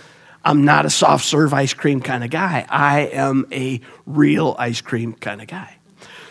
I'm 0.45 0.63
not 0.63 0.85
a 0.85 0.89
soft 0.89 1.25
serve 1.25 1.53
ice 1.53 1.73
cream 1.73 1.99
kind 1.99 2.23
of 2.23 2.29
guy. 2.29 2.65
I 2.69 3.01
am 3.07 3.45
a 3.51 3.81
real 4.05 4.55
ice 4.57 4.79
cream 4.79 5.13
kind 5.13 5.41
of 5.41 5.47
guy. 5.47 5.75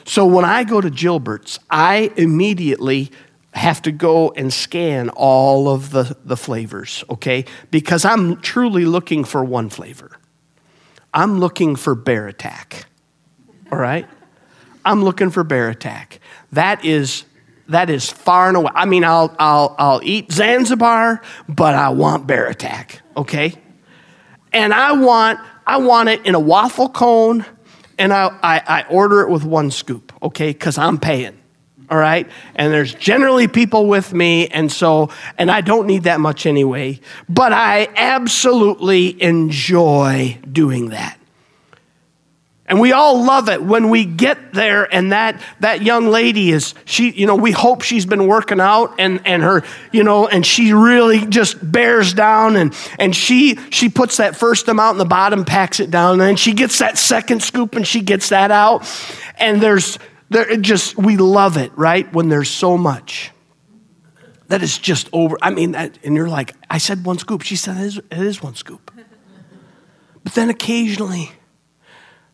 So 0.07 0.25
when 0.25 0.47
I 0.47 0.65
go 0.65 0.81
to 0.81 0.89
Gilbert's, 0.89 1.59
I 1.69 2.11
immediately 2.17 3.11
have 3.55 3.83
to 3.83 3.93
go 3.93 4.31
and 4.31 4.53
scan 4.53 5.09
all 5.11 5.69
of 5.69 5.91
the, 5.91 6.17
the 6.25 6.37
flavors, 6.37 7.05
okay? 7.11 7.45
Because 7.71 8.05
I'm 8.05 8.41
truly 8.41 8.85
looking 8.85 9.25
for 9.25 9.45
one 9.45 9.69
flavor. 9.69 10.19
I'm 11.15 11.41
looking 11.41 11.75
for 11.75 11.95
Bear 11.95 12.29
Attack 12.29 12.89
all 13.71 13.79
right? 13.79 14.07
I'm 14.85 15.03
looking 15.03 15.31
for 15.31 15.45
bear 15.45 15.69
attack. 15.69 16.21
That 16.53 16.85
is 16.85 17.25
that 17.69 17.91
is 17.91 18.09
far 18.09 18.49
and 18.49 18.57
away. 18.57 18.71
I 18.75 18.87
mean, 18.87 19.05
I'll 19.05 19.35
I'll 19.39 19.75
I'll 19.79 20.01
eat 20.03 20.33
Zanzibar, 20.33 21.21
but 21.49 21.75
I 21.75 21.91
want 21.91 22.27
bear 22.27 22.47
attack, 22.47 23.03
okay? 23.17 23.55
And 24.53 24.73
I 24.73 24.93
want 24.93 25.41
I 25.67 25.77
want 25.79 26.09
it 26.09 26.25
in 26.25 26.35
a 26.35 26.41
waffle 26.41 26.89
cone, 26.89 27.45
and 27.99 28.13
I 28.13 28.29
I, 28.43 28.63
I 28.67 28.85
order 28.89 29.21
it 29.21 29.31
with 29.31 29.45
one 29.45 29.71
scoop, 29.71 30.13
okay? 30.23 30.53
Because 30.53 30.79
I'm 30.79 30.99
paying. 30.99 31.38
All 31.91 31.99
right? 31.99 32.29
And 32.55 32.73
there's 32.73 32.95
generally 32.95 33.49
people 33.49 33.87
with 33.87 34.13
me, 34.13 34.49
and 34.49 34.71
so, 34.71 35.11
and 35.39 35.51
I 35.51 35.63
don't 35.63 35.87
need 35.87 36.05
that 36.05 36.21
much 36.21 36.45
anyway, 36.45 37.01
but 37.29 37.53
I 37.53 37.89
absolutely 37.97 39.21
enjoy 39.23 40.39
doing 40.51 40.91
that. 40.91 41.19
And 42.69 42.81
we 42.81 42.93
all 42.93 43.25
love 43.25 43.49
it 43.49 43.63
when 43.63 43.89
we 43.89 44.05
get 44.05 44.53
there 44.53 44.95
and 44.95 45.13
that, 45.13 45.41
that 45.61 45.81
young 45.81 46.09
lady 46.09 46.51
is, 46.51 46.75
she, 46.85 47.11
you 47.11 47.27
know, 47.27 47.35
we 47.35 47.51
hope 47.51 47.81
she's 47.81 48.05
been 48.05 48.27
working 48.27 48.61
out 48.61 48.95
and, 48.99 49.23
and 49.27 49.43
her, 49.43 49.65
you 49.91 50.05
know, 50.05 50.29
and 50.29 50.45
she 50.45 50.75
really 50.75 51.25
just 51.25 51.57
bears 51.73 52.13
down 52.13 52.57
and, 52.57 52.77
and 52.99 53.17
she, 53.17 53.59
she 53.71 53.89
puts 53.89 54.19
that 54.19 54.37
first 54.37 54.69
amount 54.69 54.97
in 54.97 54.99
the 54.99 55.07
bottom, 55.07 55.47
packs 55.47 55.81
it 55.81 55.91
down, 55.91 56.21
and 56.21 56.39
she 56.39 56.53
gets 56.53 56.79
that 56.81 56.99
second 56.99 57.43
scoop 57.43 57.75
and 57.75 57.87
she 57.87 58.03
gets 58.03 58.29
that 58.29 58.51
out. 58.51 58.87
And 59.39 59.63
there's, 59.63 59.99
there, 60.31 60.49
it 60.51 60.63
just, 60.63 60.97
we 60.97 61.17
love 61.17 61.57
it, 61.57 61.73
right? 61.77 62.11
When 62.13 62.29
there's 62.29 62.51
so 62.51 62.77
much 62.77 63.31
that 64.49 64.63
is 64.63 64.79
just 64.79 65.09
over. 65.13 65.39
I 65.41 65.51
mean, 65.51 65.75
and 65.75 65.99
you're 66.03 66.29
like, 66.29 66.55
I 66.69 66.79
said 66.79 67.05
one 67.05 67.19
scoop. 67.19 67.43
She 67.43 67.57
said 67.57 67.77
it 67.77 67.85
is, 67.85 67.97
it 67.99 68.19
is 68.19 68.43
one 68.43 68.55
scoop. 68.55 68.93
But 70.25 70.35
then 70.35 70.51
occasionally, 70.51 71.33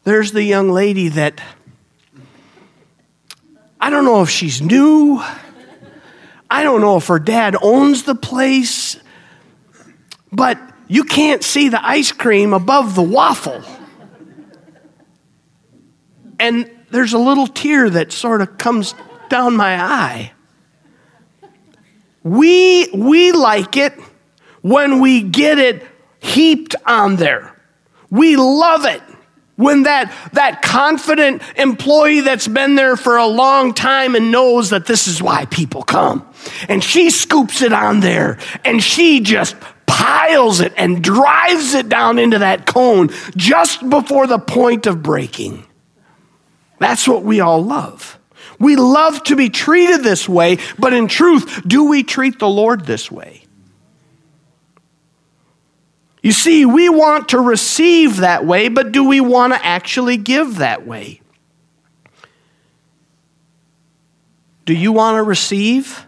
there's 0.05 0.33
the 0.33 0.43
young 0.43 0.71
lady 0.71 1.09
that 1.09 1.41
I 3.81 3.91
don't 3.91 4.05
know 4.05 4.23
if 4.23 4.31
she's 4.31 4.61
new. 4.61 5.23
I 6.51 6.63
don't 6.63 6.81
know 6.81 6.97
if 6.97 7.07
her 7.09 7.19
dad 7.19 7.57
owns 7.61 8.05
the 8.05 8.15
place, 8.15 8.97
but 10.33 10.59
you 10.89 11.05
can't 11.05 11.43
see 11.43 11.69
the 11.69 11.85
ice 11.85 12.13
cream 12.13 12.53
above 12.53 12.95
the 12.95 13.03
waffle. 13.03 13.63
And 16.39 16.71
there's 16.95 17.13
a 17.13 17.19
little 17.19 17.49
tear 17.49 17.91
that 17.91 18.13
sort 18.13 18.41
of 18.41 18.57
comes 18.57 18.95
down 19.29 19.57
my 19.57 19.83
eye. 19.83 20.33
We, 22.23 22.89
we 22.95 23.33
like 23.33 23.77
it 23.77 23.95
when 24.63 25.01
we 25.01 25.21
get 25.21 25.59
it 25.59 25.83
heaped 26.21 26.77
on 26.87 27.17
there. 27.17 27.61
We 28.11 28.37
love 28.37 28.87
it 28.87 29.03
when 29.57 29.83
that, 29.83 30.15
that 30.35 30.63
confident 30.63 31.43
employee 31.57 32.21
that's 32.21 32.47
been 32.47 32.77
there 32.77 32.97
for 32.97 33.17
a 33.17 33.27
long 33.27 33.75
time 33.75 34.15
and 34.15 34.31
knows 34.31 34.71
that 34.71 34.87
this 34.87 35.09
is 35.09 35.21
why 35.21 35.47
people 35.47 35.83
come. 35.83 36.25
And 36.69 36.83
she 36.83 37.11
scoops 37.11 37.61
it 37.61 37.73
on 37.73 38.01
there 38.01 38.39
and 38.65 38.81
she 38.81 39.19
just 39.19 39.57
piles 39.87 40.61
it 40.61 40.73
and 40.77 41.03
drives 41.03 41.75
it 41.75 41.89
down 41.89 42.21
into 42.21 42.39
that 42.39 42.67
cone 42.67 43.11
just 43.37 43.91
before 43.91 44.29
the 44.29 44.39
point 44.39 44.87
of 44.87 45.03
breaking. 45.03 45.67
That's 46.85 47.09
what 47.09 47.23
we 47.23 47.41
all 47.41 47.65
love. 47.65 48.19
We 48.59 48.77
love 48.77 49.23
to 49.25 49.37
be 49.37 49.49
treated 49.49 50.03
this 50.03 50.29
way, 50.29 50.59
but 50.79 50.93
in 50.93 51.09
truth, 51.09 51.63
do 51.67 51.89
we 51.89 52.03
treat 52.03 52.39
the 52.39 52.47
Lord 52.47 52.85
this 52.85 53.11
way? 53.11 53.47
You 56.23 56.33
see, 56.33 56.67
we 56.67 56.91
want 56.91 57.31
to 57.31 57.41
receive 57.41 58.19
that 58.19 58.45
way, 58.45 58.69
but 58.69 58.93
do 58.93 59.09
we 59.09 59.19
want 59.19 59.55
to 59.55 59.65
actually 59.65 60.19
give 60.19 60.57
that 60.57 60.87
way? 60.87 61.23
Do 64.67 64.75
you 64.75 64.93
want 64.93 65.17
to 65.17 65.23
receive? 65.23 66.05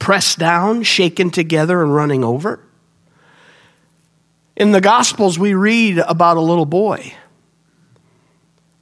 Pressed 0.00 0.40
down, 0.40 0.82
shaken 0.82 1.30
together, 1.30 1.84
and 1.84 1.94
running 1.94 2.24
over? 2.24 2.58
In 4.56 4.72
the 4.72 4.80
Gospels, 4.80 5.38
we 5.38 5.54
read 5.54 5.98
about 5.98 6.36
a 6.36 6.40
little 6.40 6.66
boy. 6.66 7.14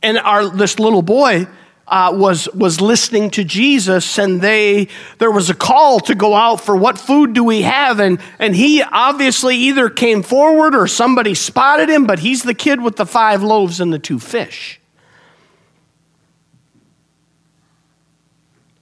And 0.03 0.19
our, 0.19 0.49
this 0.49 0.79
little 0.79 1.03
boy 1.03 1.47
uh, 1.89 2.13
was, 2.15 2.49
was 2.55 2.81
listening 2.81 3.31
to 3.31 3.45
Jesus, 3.45 4.19
and 4.19 4.41
they, 4.41 4.89
there 5.19 5.31
was 5.31 5.51
a 5.51 5.55
call 5.55 6.01
to 6.01 6.15
go 6.15 6.35
out 6.35 6.61
for 6.61 6.77
what 6.77 6.99
food 6.99 7.33
do 7.33 7.43
we 7.43 7.63
have? 7.63 7.99
And, 7.99 8.21
and 8.39 8.55
he 8.55 8.83
obviously 8.83 9.57
either 9.57 9.89
came 9.89 10.23
forward 10.23 10.75
or 10.75 10.87
somebody 10.87 11.35
spotted 11.35 11.89
him, 11.89 12.07
but 12.07 12.19
he's 12.19 12.43
the 12.43 12.55
kid 12.55 12.83
with 12.83 12.97
the 12.97 13.07
five 13.07 13.43
loaves 13.43 13.81
and 13.81 13.93
the 13.93 13.99
two 13.99 14.19
fish. 14.19 14.81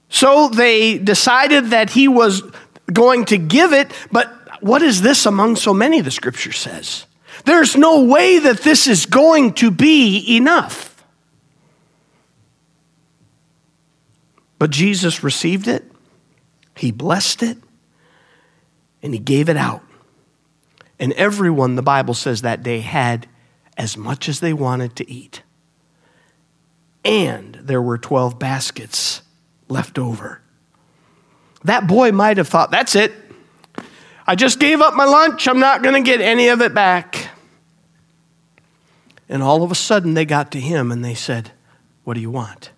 So 0.09 0.49
they 0.49 0.97
decided 0.97 1.67
that 1.67 1.91
he 1.91 2.07
was 2.07 2.41
going 2.91 3.25
to 3.25 3.37
give 3.37 3.73
it, 3.73 3.91
but 4.11 4.33
what 4.61 4.81
is 4.81 5.01
this 5.01 5.25
among 5.25 5.55
so 5.55 5.73
many, 5.73 6.01
the 6.01 6.11
scripture 6.11 6.51
says? 6.51 7.05
There's 7.45 7.75
no 7.75 8.03
way 8.03 8.39
that 8.39 8.61
this 8.61 8.87
is 8.87 9.05
going 9.05 9.53
to 9.53 9.71
be 9.71 10.35
enough. 10.35 10.96
But 14.59 14.71
Jesus 14.71 15.23
received 15.23 15.67
it, 15.67 15.83
he 16.75 16.91
blessed 16.91 17.43
it, 17.43 17.57
and 19.01 19.13
he 19.13 19.19
gave 19.19 19.49
it 19.49 19.57
out. 19.57 19.83
And 20.99 21.13
everyone, 21.13 21.75
the 21.75 21.83
Bible 21.83 22.13
says, 22.13 22.41
that 22.41 22.63
day 22.63 22.79
had 22.79 23.27
as 23.77 23.95
much 23.95 24.27
as 24.27 24.39
they 24.39 24.53
wanted 24.53 24.95
to 24.95 25.09
eat. 25.09 25.43
And 27.05 27.55
there 27.61 27.81
were 27.81 27.97
12 27.97 28.39
baskets 28.39 29.21
left 29.69 29.99
over. 29.99 30.41
That 31.63 31.87
boy 31.87 32.11
might 32.11 32.37
have 32.37 32.47
thought, 32.47 32.71
that's 32.71 32.95
it. 32.95 33.13
I 34.25 34.35
just 34.35 34.59
gave 34.59 34.81
up 34.81 34.93
my 34.93 35.05
lunch. 35.05 35.47
I'm 35.47 35.59
not 35.59 35.83
going 35.83 35.95
to 35.95 36.05
get 36.05 36.19
any 36.19 36.49
of 36.49 36.61
it 36.61 36.73
back. 36.73 37.29
And 39.29 39.41
all 39.41 39.63
of 39.63 39.71
a 39.71 39.75
sudden, 39.75 40.13
they 40.13 40.25
got 40.25 40.51
to 40.51 40.59
him 40.59 40.91
and 40.91 41.03
they 41.03 41.13
said, 41.13 41.51
What 42.03 42.15
do 42.15 42.21
you 42.21 42.31
want? 42.31 42.71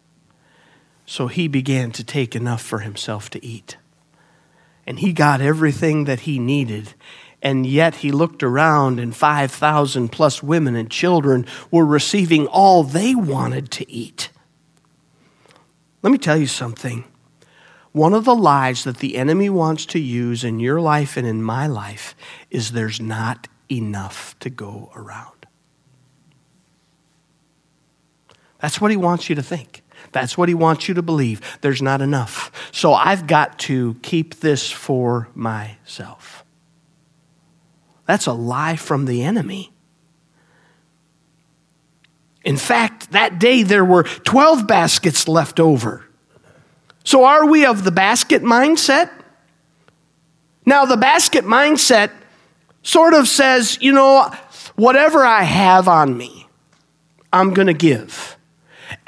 So 1.10 1.26
he 1.26 1.48
began 1.48 1.90
to 1.94 2.04
take 2.04 2.36
enough 2.36 2.62
for 2.62 2.80
himself 2.80 3.32
to 3.32 3.44
eat. 3.44 3.78
And 4.86 5.00
he 5.00 5.12
got 5.12 5.42
everything 5.42 6.04
that 6.04 6.20
he 6.20 6.38
needed. 6.38 6.94
And 7.42 7.66
yet 7.66 7.96
he 7.96 8.12
looked 8.12 8.44
around, 8.44 9.00
and 9.00 9.16
5,000 9.16 10.10
plus 10.10 10.44
women 10.44 10.76
and 10.76 10.88
children 10.92 11.48
were 11.72 11.84
receiving 11.84 12.46
all 12.46 12.84
they 12.84 13.16
wanted 13.16 13.72
to 13.72 13.92
eat. 13.92 14.30
Let 16.04 16.12
me 16.12 16.20
tell 16.20 16.38
you 16.38 16.46
something. 16.46 17.06
One 17.92 18.14
of 18.14 18.26
the 18.26 18.36
lies 18.36 18.84
that 18.84 18.98
the 18.98 19.18
enemy 19.18 19.50
wants 19.50 19.88
to 19.88 20.00
use 20.00 20.44
in 20.44 20.60
your 20.60 20.80
life 20.80 21.18
and 21.18 21.26
in 21.26 21.42
my 21.42 21.66
life 21.66 22.16
is 22.52 22.72
there's 22.72 23.02
not 23.02 23.48
enough 23.68 24.38
to 24.42 24.52
go 24.52 24.92
around. 24.96 25.48
That's 28.62 28.80
what 28.80 28.92
he 28.92 28.98
wants 28.98 29.28
you 29.28 29.34
to 29.34 29.42
think. 29.42 29.82
That's 30.12 30.38
what 30.38 30.50
he 30.50 30.56
wants 30.56 30.88
you 30.88 30.94
to 30.96 31.02
believe. 31.02 31.60
There's 31.62 31.82
not 31.82 32.02
enough. 32.02 32.52
So 32.72 32.94
I've 32.94 33.28
got 33.28 33.60
to 33.60 33.96
keep 34.02 34.36
this 34.36 34.72
for 34.72 35.30
myself. 35.36 36.44
That's 38.06 38.26
a 38.26 38.34
lie 38.34 38.76
from 38.76 39.06
the 39.06 39.24
enemy. 39.24 39.72
In 42.44 42.58
fact, 42.58 43.12
that 43.12 43.40
day 43.40 43.64
there 43.64 43.86
were 43.86 44.04
12 44.04 44.66
baskets 44.66 45.28
left 45.28 45.60
over. 45.60 46.06
So 47.04 47.26
are 47.26 47.46
we 47.46 47.66
of 47.66 47.84
the 47.84 47.92
basket 47.92 48.42
mindset? 48.42 49.12
Now, 50.66 50.86
the 50.86 50.98
basket 50.98 51.46
mindset 51.46 52.12
sort 52.82 53.14
of 53.14 53.28
says, 53.28 53.78
you 53.82 53.92
know, 53.92 54.32
whatever 54.76 55.24
I 55.26 55.44
have 55.44 55.88
on 55.88 56.18
me, 56.18 56.48
I'm 57.32 57.54
going 57.54 57.68
to 57.68 57.74
give 57.74 58.39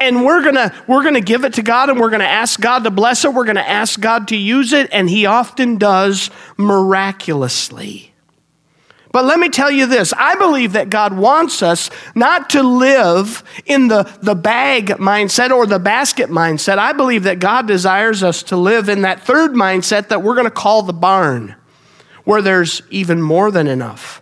and 0.02 0.26
we're 0.26 0.44
gonna 0.44 0.74
we're 0.88 1.04
gonna 1.04 1.22
give 1.22 1.46
it 1.46 1.54
to 1.54 1.62
god 1.62 1.90
and 1.90 2.00
we're 2.00 2.10
gonna 2.10 2.24
ask 2.24 2.60
god 2.60 2.84
to 2.84 2.92
bless 2.92 3.24
it 3.24 3.34
we're 3.34 3.46
gonna 3.46 3.62
ask 3.62 4.00
god 4.00 4.28
to 4.28 4.36
use 4.36 4.74
it 4.74 4.90
and 4.92 5.10
he 5.10 5.26
often 5.26 5.78
does 5.78 6.30
miraculously 6.58 8.12
but 9.12 9.26
let 9.26 9.40
me 9.40 9.50
tell 9.50 9.70
you 9.70 9.88
this 9.88 10.14
I 10.18 10.36
believe 10.36 10.74
that 10.74 10.90
God 10.90 11.16
wants 11.18 11.62
us 11.62 11.90
not 12.16 12.50
to 12.52 12.64
live 12.64 13.44
in 13.66 13.90
the, 13.90 14.04
the 14.22 14.36
bag 14.36 14.88
mindset 14.88 15.52
or 15.52 15.66
the 15.66 15.80
basket 15.80 16.30
mindset. 16.30 16.78
I 16.78 16.94
believe 16.94 17.24
that 17.24 17.40
God 17.40 17.68
desires 17.68 18.24
us 18.24 18.42
to 18.44 18.58
live 18.58 18.88
in 18.88 19.02
that 19.02 19.22
third 19.22 19.52
mindset 19.52 20.08
that 20.08 20.24
we're 20.24 20.36
going 20.36 20.46
to 20.46 20.52
call 20.52 20.84
the 20.84 20.94
barn, 20.94 21.56
where 22.24 22.42
there's 22.42 22.82
even 22.90 23.22
more 23.22 23.52
than 23.52 23.68
enough. 23.68 24.22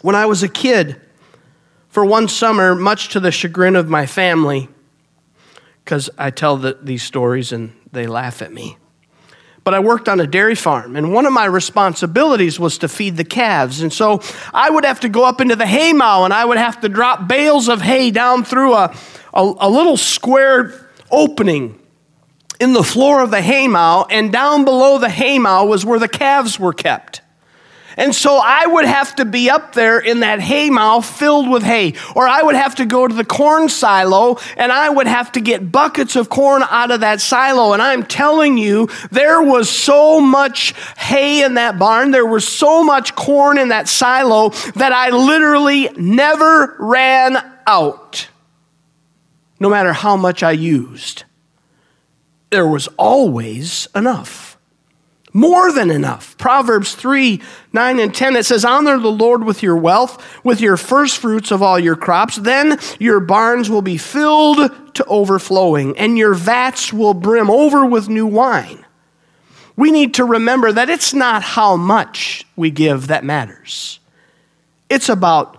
When 0.00 0.16
I 0.16 0.26
was 0.26 0.42
a 0.42 0.48
kid, 0.48 1.00
for 1.88 2.04
one 2.04 2.26
summer, 2.26 2.74
much 2.74 3.10
to 3.10 3.20
the 3.20 3.30
chagrin 3.30 3.76
of 3.76 3.88
my 3.88 4.06
family, 4.06 4.68
because 5.84 6.10
I 6.18 6.30
tell 6.30 6.56
the, 6.56 6.78
these 6.80 7.02
stories 7.02 7.52
and 7.52 7.72
they 7.92 8.06
laugh 8.06 8.42
at 8.42 8.52
me. 8.52 8.76
But 9.64 9.74
I 9.74 9.78
worked 9.78 10.08
on 10.08 10.18
a 10.18 10.26
dairy 10.26 10.56
farm, 10.56 10.96
and 10.96 11.12
one 11.12 11.24
of 11.24 11.32
my 11.32 11.44
responsibilities 11.44 12.58
was 12.58 12.78
to 12.78 12.88
feed 12.88 13.16
the 13.16 13.24
calves. 13.24 13.80
And 13.80 13.92
so 13.92 14.20
I 14.52 14.68
would 14.68 14.84
have 14.84 15.00
to 15.00 15.08
go 15.08 15.24
up 15.24 15.40
into 15.40 15.54
the 15.54 15.66
haymow 15.66 16.24
and 16.24 16.34
I 16.34 16.44
would 16.44 16.58
have 16.58 16.80
to 16.80 16.88
drop 16.88 17.28
bales 17.28 17.68
of 17.68 17.80
hay 17.80 18.10
down 18.10 18.42
through 18.42 18.74
a, 18.74 18.96
a, 19.32 19.54
a 19.60 19.70
little 19.70 19.96
square 19.96 20.90
opening 21.10 21.78
in 22.58 22.72
the 22.72 22.82
floor 22.82 23.20
of 23.20 23.32
the 23.32 23.40
haymow, 23.40 24.06
and 24.08 24.32
down 24.32 24.64
below 24.64 24.98
the 24.98 25.08
haymow 25.08 25.64
was 25.64 25.84
where 25.84 25.98
the 25.98 26.06
calves 26.06 26.60
were 26.60 26.72
kept. 26.72 27.21
And 27.96 28.14
so 28.14 28.40
I 28.42 28.66
would 28.66 28.84
have 28.84 29.16
to 29.16 29.24
be 29.24 29.50
up 29.50 29.74
there 29.74 29.98
in 29.98 30.20
that 30.20 30.40
hay 30.40 30.70
mow 30.70 31.00
filled 31.00 31.48
with 31.50 31.62
hay. 31.62 31.94
Or 32.14 32.26
I 32.26 32.42
would 32.42 32.54
have 32.54 32.74
to 32.76 32.86
go 32.86 33.06
to 33.06 33.14
the 33.14 33.24
corn 33.24 33.68
silo 33.68 34.38
and 34.56 34.72
I 34.72 34.88
would 34.88 35.06
have 35.06 35.32
to 35.32 35.40
get 35.40 35.70
buckets 35.70 36.16
of 36.16 36.28
corn 36.28 36.62
out 36.70 36.90
of 36.90 37.00
that 37.00 37.20
silo. 37.20 37.72
And 37.72 37.82
I'm 37.82 38.04
telling 38.04 38.58
you, 38.58 38.88
there 39.10 39.42
was 39.42 39.68
so 39.68 40.20
much 40.20 40.74
hay 40.96 41.44
in 41.44 41.54
that 41.54 41.78
barn, 41.78 42.10
there 42.10 42.26
was 42.26 42.46
so 42.46 42.82
much 42.82 43.14
corn 43.14 43.58
in 43.58 43.68
that 43.68 43.88
silo 43.88 44.50
that 44.74 44.92
I 44.92 45.10
literally 45.10 45.88
never 45.96 46.76
ran 46.78 47.36
out, 47.66 48.28
no 49.60 49.68
matter 49.68 49.92
how 49.92 50.16
much 50.16 50.42
I 50.42 50.52
used. 50.52 51.24
There 52.50 52.66
was 52.66 52.88
always 52.98 53.88
enough 53.94 54.51
more 55.32 55.72
than 55.72 55.90
enough. 55.90 56.36
Proverbs 56.36 56.94
3 56.94 57.40
9 57.72 57.98
and 57.98 58.14
10, 58.14 58.36
it 58.36 58.44
says, 58.44 58.64
Honor 58.64 58.98
the 58.98 59.10
Lord 59.10 59.44
with 59.44 59.62
your 59.62 59.76
wealth, 59.76 60.22
with 60.44 60.60
your 60.60 60.76
first 60.76 61.18
fruits 61.18 61.50
of 61.50 61.62
all 61.62 61.78
your 61.78 61.96
crops. 61.96 62.36
Then 62.36 62.78
your 62.98 63.20
barns 63.20 63.70
will 63.70 63.82
be 63.82 63.96
filled 63.96 64.94
to 64.94 65.04
overflowing, 65.06 65.96
and 65.96 66.18
your 66.18 66.34
vats 66.34 66.92
will 66.92 67.14
brim 67.14 67.50
over 67.50 67.86
with 67.86 68.08
new 68.08 68.26
wine. 68.26 68.84
We 69.74 69.90
need 69.90 70.14
to 70.14 70.24
remember 70.24 70.70
that 70.70 70.90
it's 70.90 71.14
not 71.14 71.42
how 71.42 71.76
much 71.76 72.44
we 72.56 72.70
give 72.70 73.06
that 73.06 73.24
matters, 73.24 74.00
it's 74.90 75.08
about 75.08 75.58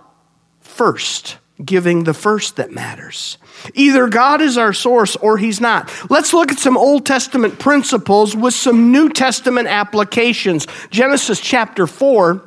first, 0.60 1.38
giving 1.64 2.04
the 2.04 2.14
first 2.14 2.56
that 2.56 2.70
matters. 2.70 3.38
Either 3.72 4.08
God 4.08 4.42
is 4.42 4.58
our 4.58 4.72
source 4.72 5.16
or 5.16 5.38
He's 5.38 5.60
not. 5.60 5.90
Let's 6.10 6.34
look 6.34 6.52
at 6.52 6.58
some 6.58 6.76
Old 6.76 7.06
Testament 7.06 7.58
principles 7.58 8.36
with 8.36 8.54
some 8.54 8.92
New 8.92 9.08
Testament 9.08 9.68
applications. 9.68 10.66
Genesis 10.90 11.40
chapter 11.40 11.86
4, 11.86 12.42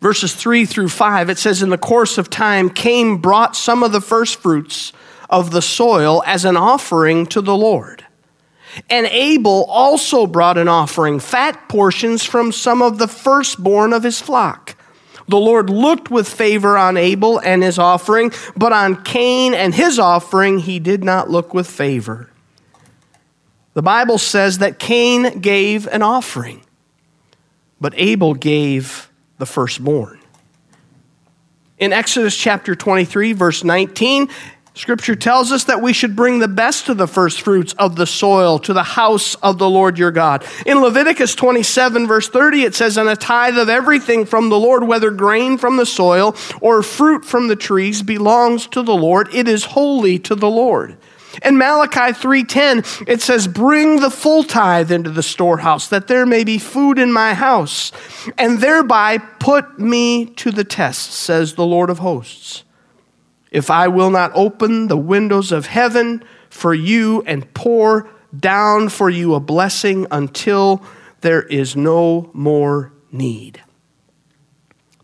verses 0.00 0.34
3 0.34 0.64
through 0.64 0.88
5, 0.88 1.30
it 1.30 1.38
says, 1.38 1.62
In 1.62 1.70
the 1.70 1.78
course 1.78 2.18
of 2.18 2.30
time, 2.30 2.70
Cain 2.70 3.16
brought 3.16 3.56
some 3.56 3.82
of 3.82 3.92
the 3.92 4.00
first 4.00 4.36
fruits 4.36 4.92
of 5.28 5.50
the 5.50 5.62
soil 5.62 6.22
as 6.26 6.44
an 6.44 6.56
offering 6.56 7.26
to 7.26 7.40
the 7.40 7.56
Lord. 7.56 8.04
And 8.88 9.06
Abel 9.06 9.64
also 9.64 10.26
brought 10.26 10.58
an 10.58 10.68
offering, 10.68 11.20
fat 11.20 11.68
portions 11.68 12.24
from 12.24 12.52
some 12.52 12.82
of 12.82 12.98
the 12.98 13.08
firstborn 13.08 13.92
of 13.92 14.02
his 14.02 14.20
flock. 14.20 14.76
The 15.28 15.36
Lord 15.36 15.68
looked 15.68 16.10
with 16.10 16.26
favor 16.26 16.78
on 16.78 16.96
Abel 16.96 17.38
and 17.38 17.62
his 17.62 17.78
offering, 17.78 18.32
but 18.56 18.72
on 18.72 19.02
Cain 19.04 19.52
and 19.52 19.74
his 19.74 19.98
offering 19.98 20.58
he 20.58 20.78
did 20.78 21.04
not 21.04 21.30
look 21.30 21.52
with 21.52 21.68
favor. 21.68 22.30
The 23.74 23.82
Bible 23.82 24.18
says 24.18 24.58
that 24.58 24.78
Cain 24.78 25.38
gave 25.40 25.86
an 25.86 26.02
offering, 26.02 26.64
but 27.80 27.92
Abel 27.96 28.34
gave 28.34 29.10
the 29.36 29.46
firstborn. 29.46 30.18
In 31.78 31.92
Exodus 31.92 32.36
chapter 32.36 32.74
23, 32.74 33.34
verse 33.34 33.62
19, 33.62 34.28
Scripture 34.78 35.16
tells 35.16 35.50
us 35.50 35.64
that 35.64 35.82
we 35.82 35.92
should 35.92 36.14
bring 36.14 36.38
the 36.38 36.46
best 36.46 36.88
of 36.88 36.98
the 36.98 37.08
first 37.08 37.42
fruits 37.42 37.72
of 37.80 37.96
the 37.96 38.06
soil 38.06 38.60
to 38.60 38.72
the 38.72 38.84
house 38.84 39.34
of 39.36 39.58
the 39.58 39.68
Lord 39.68 39.98
your 39.98 40.12
God. 40.12 40.46
In 40.64 40.80
Leviticus 40.80 41.34
27, 41.34 42.06
verse 42.06 42.28
30, 42.28 42.62
it 42.62 42.76
says, 42.76 42.96
And 42.96 43.08
a 43.08 43.16
tithe 43.16 43.58
of 43.58 43.68
everything 43.68 44.24
from 44.24 44.50
the 44.50 44.58
Lord, 44.58 44.84
whether 44.84 45.10
grain 45.10 45.58
from 45.58 45.78
the 45.78 45.84
soil 45.84 46.36
or 46.60 46.84
fruit 46.84 47.24
from 47.24 47.48
the 47.48 47.56
trees, 47.56 48.02
belongs 48.02 48.68
to 48.68 48.84
the 48.84 48.94
Lord. 48.94 49.34
It 49.34 49.48
is 49.48 49.64
holy 49.64 50.16
to 50.20 50.36
the 50.36 50.48
Lord. 50.48 50.96
In 51.42 51.58
Malachi 51.58 52.12
3:10 52.12 52.84
it 53.08 53.20
says 53.20 53.48
bring 53.48 53.98
the 53.98 54.10
full 54.10 54.44
tithe 54.44 54.92
into 54.92 55.10
the 55.10 55.24
storehouse 55.24 55.88
that 55.88 56.06
there 56.06 56.24
may 56.24 56.44
be 56.44 56.56
food 56.56 57.00
in 57.00 57.12
my 57.12 57.34
house 57.34 57.90
and 58.38 58.58
thereby 58.58 59.18
put 59.18 59.78
me 59.78 60.24
to 60.24 60.50
the 60.50 60.64
test 60.64 61.12
says 61.12 61.54
the 61.54 61.66
Lord 61.66 61.90
of 61.90 61.98
hosts 61.98 62.64
if 63.50 63.70
I 63.70 63.88
will 63.88 64.10
not 64.10 64.32
open 64.34 64.88
the 64.88 64.96
windows 64.96 65.52
of 65.52 65.66
heaven 65.66 66.22
for 66.50 66.74
you 66.74 67.22
and 67.26 67.52
pour 67.54 68.08
down 68.38 68.88
for 68.88 69.08
you 69.08 69.34
a 69.34 69.40
blessing 69.40 70.06
until 70.10 70.82
there 71.20 71.42
is 71.42 71.76
no 71.76 72.30
more 72.32 72.92
need. 73.10 73.62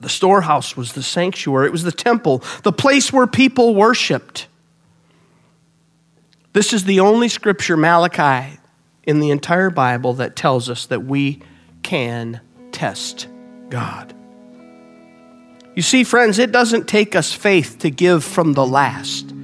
The 0.01 0.09
storehouse 0.09 0.77
was 0.77 0.93
the 0.93 1.03
sanctuary, 1.03 1.67
it 1.67 1.73
was 1.73 1.85
the 1.85 1.93
temple, 1.93 2.43
the 2.63 2.73
place 2.73 3.13
where 3.13 3.27
people 3.27 3.75
worshiped. 3.75 4.49
This 6.53 6.73
is 6.73 6.85
the 6.85 7.01
only 7.01 7.29
scripture, 7.29 7.77
Malachi, 7.77 8.59
in 9.03 9.21
the 9.21 9.31
entire 9.31 9.71
Bible 9.71 10.15
that 10.15 10.37
tells 10.37 10.69
us 10.69 10.87
that 10.87 11.05
we 11.05 11.41
can 11.83 12.41
test 12.71 13.27
God. 13.71 14.14
You 15.75 15.83
see, 15.83 16.05
friends, 16.05 16.39
it 16.39 16.53
doesn't 16.53 16.87
take 16.87 17.17
us 17.17 17.33
faith 17.33 17.79
to 17.81 17.91
give 17.91 18.23
from 18.23 18.53
the 18.53 18.65
last, 18.65 19.35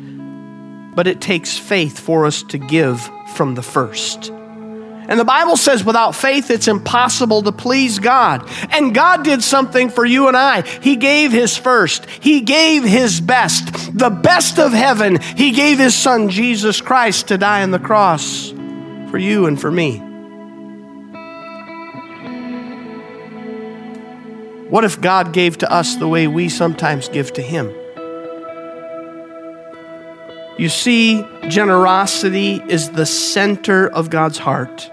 but 0.94 1.06
it 1.06 1.20
takes 1.20 1.58
faith 1.58 1.98
for 1.98 2.24
us 2.24 2.44
to 2.44 2.58
give 2.58 3.00
from 3.34 3.56
the 3.56 3.62
first. 3.62 4.30
And 4.30 5.18
the 5.18 5.24
Bible 5.24 5.56
says 5.56 5.84
without 5.84 6.14
faith, 6.14 6.52
it's 6.52 6.68
impossible 6.68 7.42
to 7.42 7.50
please 7.50 7.98
God. 7.98 8.48
And 8.70 8.94
God 8.94 9.24
did 9.24 9.42
something 9.42 9.90
for 9.90 10.04
you 10.04 10.28
and 10.28 10.36
I. 10.36 10.62
He 10.62 10.94
gave 10.94 11.32
His 11.32 11.56
first, 11.56 12.08
He 12.08 12.42
gave 12.42 12.84
His 12.84 13.20
best, 13.20 13.98
the 13.98 14.10
best 14.10 14.60
of 14.60 14.72
heaven. 14.72 15.20
He 15.20 15.50
gave 15.50 15.78
His 15.78 15.96
Son, 15.96 16.28
Jesus 16.30 16.80
Christ, 16.80 17.26
to 17.28 17.38
die 17.38 17.64
on 17.64 17.72
the 17.72 17.80
cross 17.80 18.50
for 19.10 19.18
you 19.18 19.46
and 19.46 19.60
for 19.60 19.72
me. 19.72 20.09
What 24.70 24.84
if 24.84 25.00
God 25.00 25.32
gave 25.32 25.58
to 25.58 25.70
us 25.70 25.96
the 25.96 26.06
way 26.06 26.28
we 26.28 26.48
sometimes 26.48 27.08
give 27.08 27.32
to 27.32 27.42
Him? 27.42 27.74
You 30.56 30.68
see, 30.68 31.26
generosity 31.48 32.62
is 32.68 32.90
the 32.90 33.04
center 33.04 33.88
of 33.88 34.10
God's 34.10 34.38
heart. 34.38 34.88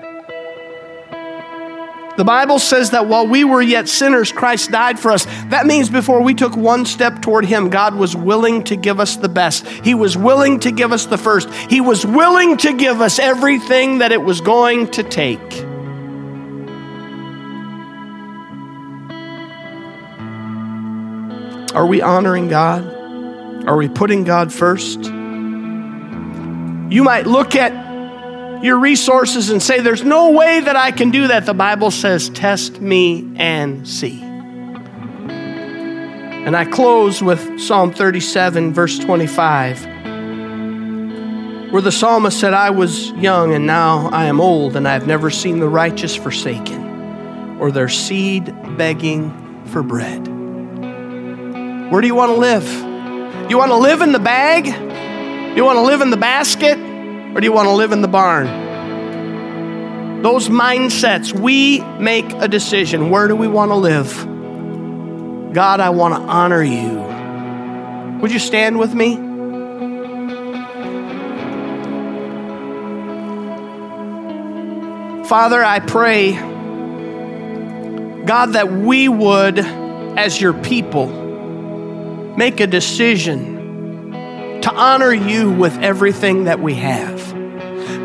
The 2.17 2.23
Bible 2.25 2.57
says 2.57 2.89
that 2.91 3.05
while 3.05 3.27
we 3.27 3.43
were 3.43 3.61
yet 3.61 3.87
sinners, 3.87 4.31
Christ 4.31 4.71
died 4.71 4.99
for 4.99 5.11
us. 5.11 5.25
That 5.49 5.67
means 5.67 5.91
before 5.91 6.23
we 6.23 6.33
took 6.33 6.57
one 6.57 6.83
step 6.87 7.21
toward 7.21 7.45
Him, 7.45 7.69
God 7.69 7.93
was 7.93 8.15
willing 8.15 8.63
to 8.63 8.75
give 8.75 8.99
us 8.99 9.17
the 9.17 9.29
best. 9.29 9.67
He 9.67 9.93
was 9.93 10.17
willing 10.17 10.59
to 10.61 10.71
give 10.71 10.91
us 10.91 11.05
the 11.05 11.19
first. 11.19 11.53
He 11.69 11.81
was 11.81 12.03
willing 12.03 12.57
to 12.57 12.73
give 12.73 13.01
us 13.01 13.19
everything 13.19 13.99
that 13.99 14.11
it 14.11 14.23
was 14.23 14.41
going 14.41 14.87
to 14.91 15.03
take. 15.03 15.66
Are 21.77 21.85
we 21.85 22.01
honoring 22.01 22.47
God? 22.47 22.83
Are 23.67 23.77
we 23.77 23.87
putting 23.87 24.23
God 24.23 24.51
first? 24.51 24.99
You 24.99 25.13
might 27.03 27.27
look 27.27 27.53
at 27.53 28.63
your 28.63 28.79
resources 28.79 29.51
and 29.51 29.61
say, 29.61 29.81
There's 29.81 30.03
no 30.03 30.31
way 30.31 30.59
that 30.59 30.75
I 30.75 30.89
can 30.89 31.11
do 31.11 31.27
that. 31.27 31.45
The 31.45 31.53
Bible 31.53 31.91
says, 31.91 32.31
Test 32.31 32.81
me 32.81 33.31
and 33.35 33.87
see. 33.87 34.19
And 36.47 36.57
I 36.57 36.65
close 36.65 37.21
with 37.21 37.59
Psalm 37.59 37.93
37, 37.93 38.73
verse 38.73 38.97
25, 38.97 39.85
where 41.71 41.83
the 41.83 41.91
psalmist 41.91 42.39
said, 42.39 42.55
I 42.55 42.71
was 42.71 43.11
young 43.11 43.53
and 43.53 43.67
now 43.67 44.09
I 44.09 44.25
am 44.25 44.41
old, 44.41 44.75
and 44.75 44.87
I 44.87 44.93
have 44.93 45.05
never 45.05 45.29
seen 45.29 45.59
the 45.59 45.69
righteous 45.69 46.15
forsaken 46.15 47.59
or 47.59 47.69
their 47.69 47.87
seed 47.87 48.45
begging 48.77 49.63
for 49.67 49.83
bread. 49.83 50.36
Where 51.89 52.01
do 52.01 52.07
you 52.07 52.15
want 52.15 52.31
to 52.33 52.37
live? 52.37 52.67
You 53.49 53.57
want 53.57 53.71
to 53.71 53.77
live 53.77 54.01
in 54.01 54.11
the 54.11 54.19
bag? 54.19 54.67
You 55.55 55.63
want 55.63 55.77
to 55.77 55.83
live 55.83 56.01
in 56.01 56.09
the 56.09 56.17
basket? 56.17 56.77
Or 56.77 57.39
do 57.39 57.45
you 57.45 57.53
want 57.53 57.67
to 57.67 57.73
live 57.73 57.93
in 57.93 58.01
the 58.01 58.09
barn? 58.09 58.47
Those 60.21 60.49
mindsets, 60.49 61.31
we 61.31 61.79
make 61.99 62.25
a 62.33 62.49
decision. 62.49 63.09
Where 63.09 63.29
do 63.29 63.37
we 63.37 63.47
want 63.47 63.71
to 63.71 63.75
live? 63.75 64.13
God, 65.53 65.79
I 65.79 65.91
want 65.91 66.13
to 66.15 66.19
honor 66.19 66.61
you. 66.61 68.19
Would 68.21 68.33
you 68.33 68.39
stand 68.39 68.77
with 68.79 68.93
me? 68.93 69.15
Father, 75.25 75.63
I 75.63 75.79
pray, 75.79 76.33
God, 78.25 78.53
that 78.53 78.71
we 78.71 79.07
would, 79.07 79.59
as 79.59 80.41
your 80.41 80.53
people, 80.53 81.26
make 82.37 82.59
a 82.59 82.67
decision 82.67 84.11
to 84.61 84.71
honor 84.71 85.11
you 85.11 85.51
with 85.51 85.75
everything 85.79 86.43
that 86.43 86.59
we 86.59 86.75
have. 86.75 87.17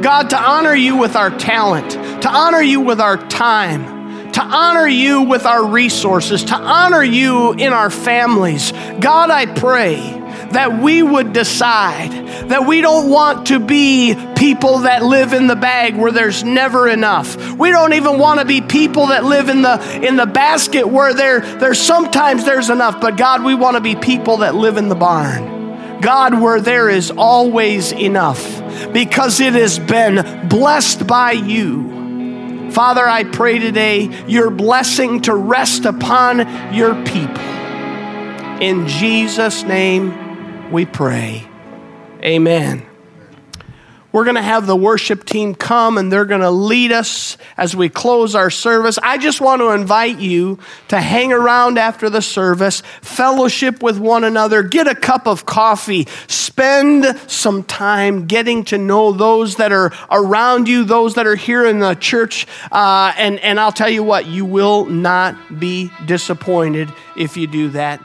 God, 0.02 0.30
to 0.30 0.40
honor 0.40 0.74
you 0.74 0.96
with 0.96 1.14
our 1.16 1.30
talent, 1.30 1.90
to 2.22 2.28
honor 2.28 2.62
you 2.62 2.80
with 2.80 3.00
our 3.00 3.18
time, 3.28 4.32
to 4.32 4.40
honor 4.40 4.88
you 4.88 5.22
with 5.22 5.44
our 5.44 5.66
resources, 5.66 6.44
to 6.44 6.54
honor 6.54 7.02
you 7.02 7.52
in 7.52 7.74
our 7.74 7.90
families. 7.90 8.72
God, 9.00 9.30
I 9.30 9.46
pray 9.46 10.21
that 10.52 10.80
we 10.80 11.02
would 11.02 11.32
decide 11.32 12.10
that 12.48 12.66
we 12.66 12.80
don't 12.80 13.10
want 13.10 13.46
to 13.48 13.58
be 13.58 14.14
people 14.36 14.80
that 14.80 15.02
live 15.02 15.32
in 15.32 15.46
the 15.46 15.56
bag 15.56 15.96
where 15.96 16.12
there's 16.12 16.44
never 16.44 16.88
enough. 16.88 17.52
We 17.54 17.70
don't 17.70 17.92
even 17.94 18.18
want 18.18 18.40
to 18.40 18.46
be 18.46 18.60
people 18.60 19.08
that 19.08 19.24
live 19.24 19.48
in 19.48 19.62
the 19.62 20.06
in 20.06 20.16
the 20.16 20.26
basket 20.26 20.86
where 20.88 21.14
there 21.14 21.40
there's 21.40 21.80
sometimes 21.80 22.44
there's 22.44 22.70
enough, 22.70 23.00
but 23.00 23.16
God, 23.16 23.44
we 23.44 23.54
want 23.54 23.76
to 23.76 23.80
be 23.80 23.96
people 23.96 24.38
that 24.38 24.54
live 24.54 24.76
in 24.76 24.88
the 24.88 24.94
barn. 24.94 26.00
God, 26.00 26.40
where 26.40 26.60
there 26.60 26.88
is 26.90 27.12
always 27.12 27.92
enough 27.92 28.60
because 28.92 29.40
it 29.40 29.54
has 29.54 29.78
been 29.78 30.48
blessed 30.48 31.06
by 31.06 31.32
you. 31.32 32.70
Father, 32.72 33.06
I 33.06 33.24
pray 33.24 33.58
today 33.58 34.24
your 34.26 34.50
blessing 34.50 35.20
to 35.22 35.34
rest 35.34 35.84
upon 35.84 36.74
your 36.74 36.94
people. 37.04 37.44
In 38.60 38.88
Jesus' 38.88 39.62
name, 39.62 40.21
we 40.72 40.86
pray. 40.86 41.46
Amen. 42.22 42.86
We're 44.12 44.24
going 44.24 44.36
to 44.36 44.42
have 44.42 44.66
the 44.66 44.76
worship 44.76 45.24
team 45.24 45.54
come 45.54 45.96
and 45.96 46.12
they're 46.12 46.26
going 46.26 46.42
to 46.42 46.50
lead 46.50 46.92
us 46.92 47.38
as 47.56 47.74
we 47.74 47.88
close 47.88 48.34
our 48.34 48.50
service. 48.50 48.98
I 49.02 49.16
just 49.16 49.40
want 49.40 49.62
to 49.62 49.70
invite 49.70 50.18
you 50.18 50.58
to 50.88 51.00
hang 51.00 51.32
around 51.32 51.78
after 51.78 52.10
the 52.10 52.20
service, 52.20 52.82
fellowship 53.00 53.82
with 53.82 53.98
one 53.98 54.24
another, 54.24 54.62
get 54.62 54.86
a 54.86 54.94
cup 54.94 55.26
of 55.26 55.46
coffee, 55.46 56.06
spend 56.28 57.18
some 57.26 57.62
time 57.62 58.26
getting 58.26 58.64
to 58.64 58.76
know 58.76 59.12
those 59.12 59.56
that 59.56 59.72
are 59.72 59.94
around 60.10 60.68
you, 60.68 60.84
those 60.84 61.14
that 61.14 61.26
are 61.26 61.36
here 61.36 61.64
in 61.64 61.78
the 61.78 61.94
church. 61.94 62.46
Uh, 62.70 63.14
and, 63.16 63.40
and 63.40 63.58
I'll 63.58 63.72
tell 63.72 63.90
you 63.90 64.02
what, 64.02 64.26
you 64.26 64.44
will 64.44 64.84
not 64.84 65.58
be 65.58 65.90
disappointed 66.04 66.92
if 67.16 67.38
you 67.38 67.46
do 67.46 67.70
that. 67.70 68.04